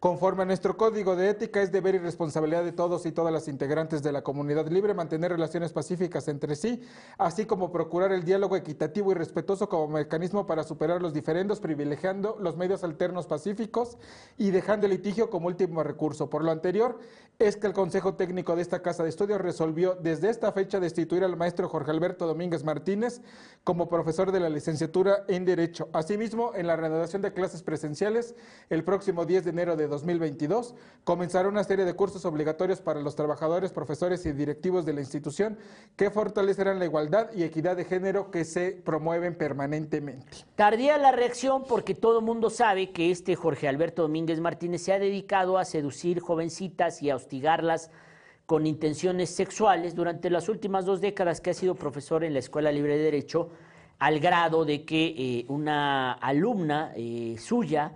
[0.02, 3.46] Conforme a nuestro código de ética, es deber y responsabilidad de todos y todas las
[3.46, 6.82] integrantes de la comunidad libre mantener relaciones pacíficas entre sí,
[7.18, 12.36] así como procurar el diálogo equitativo y respetuoso como mecanismo para superar los diferendos, privilegiando
[12.40, 13.96] los medios alternos pacíficos
[14.36, 16.28] y dejando el litigio como último recurso.
[16.28, 16.98] Por lo anterior,
[17.38, 21.22] es que el Consejo Técnico de esta Casa de Estudios resolvió desde esta fecha destituir
[21.22, 23.20] al maestro Jorge Alberto Domínguez Martínez
[23.62, 25.88] como profesor de la licenciatura en Derecho.
[25.92, 28.34] Asimismo, en la reanudación de clases presenciales,
[28.68, 30.74] el próximo 10 de enero de 2022,
[31.04, 35.58] comenzará una serie de cursos obligatorios para los trabajadores, profesores y directivos de la institución
[35.96, 40.38] que fortalecerán la igualdad y equidad de género que se promueven permanentemente.
[40.56, 44.98] Tardía la reacción porque todo mundo sabe que este Jorge Alberto Domínguez Martínez se ha
[44.98, 47.90] dedicado a seducir jovencitas y a hostigarlas
[48.46, 52.72] con intenciones sexuales durante las últimas dos décadas que ha sido profesor en la Escuela
[52.72, 53.50] Libre de Derecho,
[53.98, 57.92] al grado de que eh, una alumna eh, suya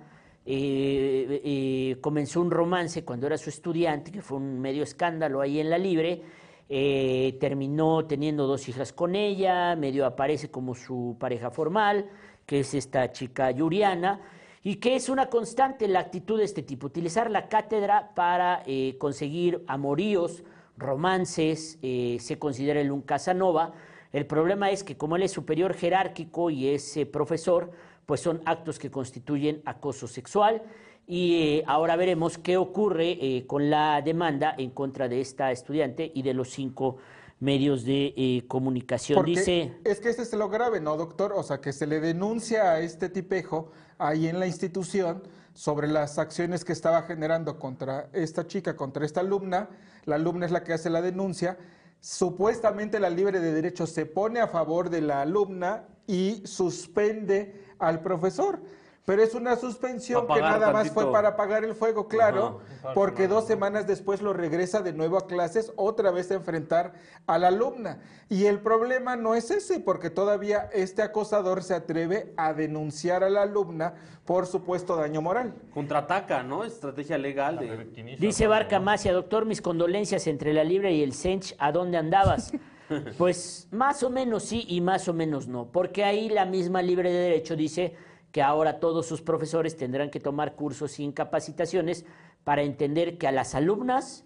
[0.49, 5.59] eh, eh, comenzó un romance cuando era su estudiante, que fue un medio escándalo ahí
[5.59, 6.23] en la libre,
[6.69, 12.09] eh, terminó teniendo dos hijas con ella, medio aparece como su pareja formal,
[12.47, 14.21] que es esta chica Yuriana,
[14.63, 18.63] y que es una constante la actitud de este tipo, utilizar la cátedra para
[18.99, 20.45] conseguir amoríos,
[20.77, 23.73] romances, se considera el un Casanova.
[24.13, 27.71] El problema es que como él es superior jerárquico y es profesor,
[28.07, 30.63] pues son actos que constituyen acoso sexual.
[31.09, 36.11] Y eh, ahora veremos qué ocurre eh, con la demanda en contra de esta estudiante
[36.15, 36.97] y de los cinco
[37.39, 39.25] medios de eh, comunicación.
[39.25, 39.77] Dice.
[39.85, 41.33] Es que este es lo grave, ¿no, doctor?
[41.37, 45.23] O sea, que se le denuncia a este tipejo ahí en la institución
[45.55, 49.69] sobre las acciones que estaba generando contra esta chica, contra esta alumna.
[50.05, 51.59] La alumna es la que hace la denuncia.
[52.01, 58.01] Supuestamente la libre de derecho se pone a favor de la alumna y suspende al
[58.01, 58.61] profesor.
[59.07, 62.61] Pero es una suspensión que nada más fue para apagar el fuego, claro,
[62.93, 66.93] porque dos semanas después lo regresa de nuevo a clases, otra vez a enfrentar
[67.29, 68.01] a la alumna.
[68.29, 73.31] Y el problema no es ese, porque todavía este acosador se atreve a denunciar a
[73.31, 75.55] la alumna por supuesto daño moral.
[75.73, 76.65] Contraataca, ¿no?
[76.65, 78.17] Estrategia legal de...
[78.19, 82.53] Dice Barca Macia, doctor, mis condolencias entre la Libre y el Sench, ¿a dónde andabas?
[83.19, 87.11] Pues más o menos sí y más o menos no, porque ahí la misma Libre
[87.11, 87.95] de Derecho dice
[88.33, 92.05] que ahora todos sus profesores tendrán que tomar cursos sin capacitaciones
[92.45, 94.25] para entender que a las alumnas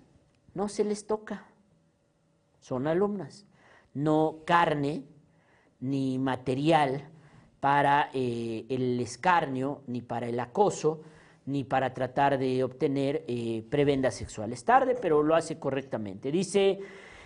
[0.55, 1.47] no se les toca,
[2.61, 3.47] son alumnas,
[3.95, 5.05] no carne
[5.81, 7.09] ni material
[7.61, 11.03] para eh, el escarnio, ni para el acoso,
[11.47, 14.65] ni para tratar de obtener eh, prebendas sexuales.
[14.65, 16.31] Tarde, pero lo hace correctamente.
[16.31, 16.81] Dice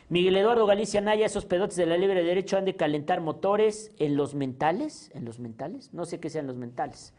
[0.08, 4.16] Miguel Eduardo Galicia Naya, esos pedotes de la libre derecho han de calentar motores en
[4.16, 7.14] los mentales, en los mentales, no sé qué sean los mentales.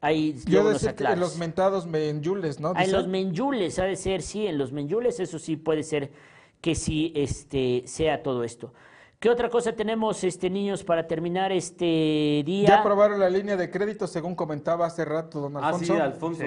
[0.00, 2.72] Ahí Yo decía que en los mentados menyules, ¿no?
[2.76, 6.10] Ah, en los menyules, ha de ser, sí, en los menyules, eso sí puede ser
[6.60, 8.72] que sí este, sea todo esto.
[9.18, 12.68] ¿Qué otra cosa tenemos, este, niños, para terminar este día?
[12.68, 15.94] Ya aprobaron la línea de crédito, según comentaba hace rato don Ah, Alfonso.
[15.94, 16.44] sí, Alfonso.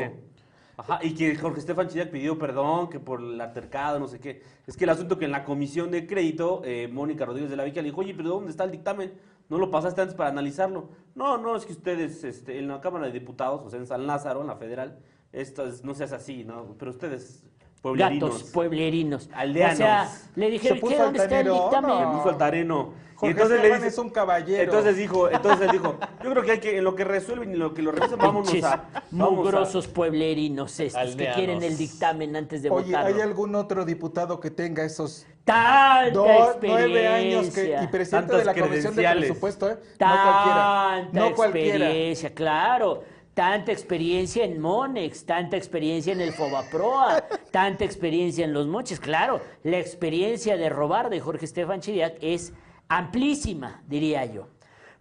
[0.79, 4.43] Ajá, y que Jorge Estefan Chillac pidió perdón, que por el altercado, no sé qué.
[4.67, 7.63] Es que el asunto que en la comisión de crédito, eh, Mónica Rodríguez de la
[7.63, 9.13] Vica le dijo, oye, pero ¿dónde está el dictamen?
[9.49, 10.89] ¿No lo pasaste antes para analizarlo?
[11.15, 14.05] No, no, es que ustedes, este, en la Cámara de Diputados, o sea, en San
[14.05, 14.99] Lázaro, en la federal,
[15.31, 16.75] esto es- no se hace así, ¿no?
[16.77, 17.47] Pero ustedes,
[17.81, 19.29] pueblerinos, Gatos pueblerinos.
[19.33, 19.73] Aldeanos.
[19.75, 20.97] O sea, le dijeron, Se ¿qué?
[20.97, 21.89] ¿Dónde está el dictamen?
[21.91, 21.99] no.
[22.11, 23.07] le puso altareno.
[23.15, 24.61] Jorge y entonces le dice, es un caballero.
[24.61, 27.59] Entonces dijo, entonces dijo, yo creo que hay que, en lo que resuelven y en
[27.59, 28.83] lo que lo revisan, vámonos Pinches a...
[29.09, 33.15] vamos a- mugrosos pueblerinos estos que quieren el dictamen antes de Oye, votarlo.
[33.15, 36.87] ¿hay algún otro diputado que tenga esos Tanta dos, experiencia.
[36.89, 39.07] nueve años que, y presidente de la Comisión de.
[39.09, 39.77] Presupuesto, ¿eh?
[39.97, 41.09] Tanta no cualquiera.
[41.29, 41.75] No cualquiera.
[41.85, 43.03] experiencia, claro.
[43.37, 48.99] Tanta experiencia en Monex, tanta experiencia en el Fobaproa, tanta experiencia en los moches.
[48.99, 52.51] Claro, la experiencia de robar de Jorge Estefan Chiriac es
[52.87, 54.47] amplísima, diría yo.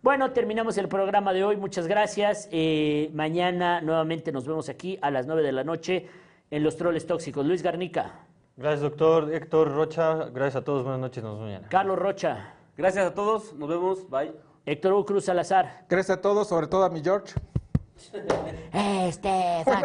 [0.03, 1.57] Bueno, terminamos el programa de hoy.
[1.57, 2.47] Muchas gracias.
[2.53, 6.07] Eh, mañana nuevamente nos vemos aquí a las 9 de la noche
[6.51, 7.47] en Los Troles Tóxicos.
[7.47, 8.20] Luis Garnica,
[8.59, 10.26] Gracias, doctor Héctor Rocha.
[10.26, 10.82] Gracias a todos.
[10.82, 11.24] Buenas noches.
[11.24, 11.68] Nos vemos mañana.
[11.70, 14.34] Carlos Rocha, Gracias a todos, nos vemos, bye.
[14.66, 15.87] Héctor Hugo Cruz Salazar.
[15.89, 17.32] Gracias a todos, sobre todo a mi George.
[17.97, 19.85] Estefan.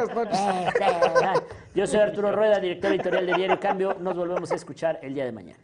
[0.68, 1.44] Estefan.
[1.74, 3.96] Yo soy Arturo Rueda, director editorial de Diario Cambio.
[4.00, 5.60] Nos volvemos a escuchar el día de mañana.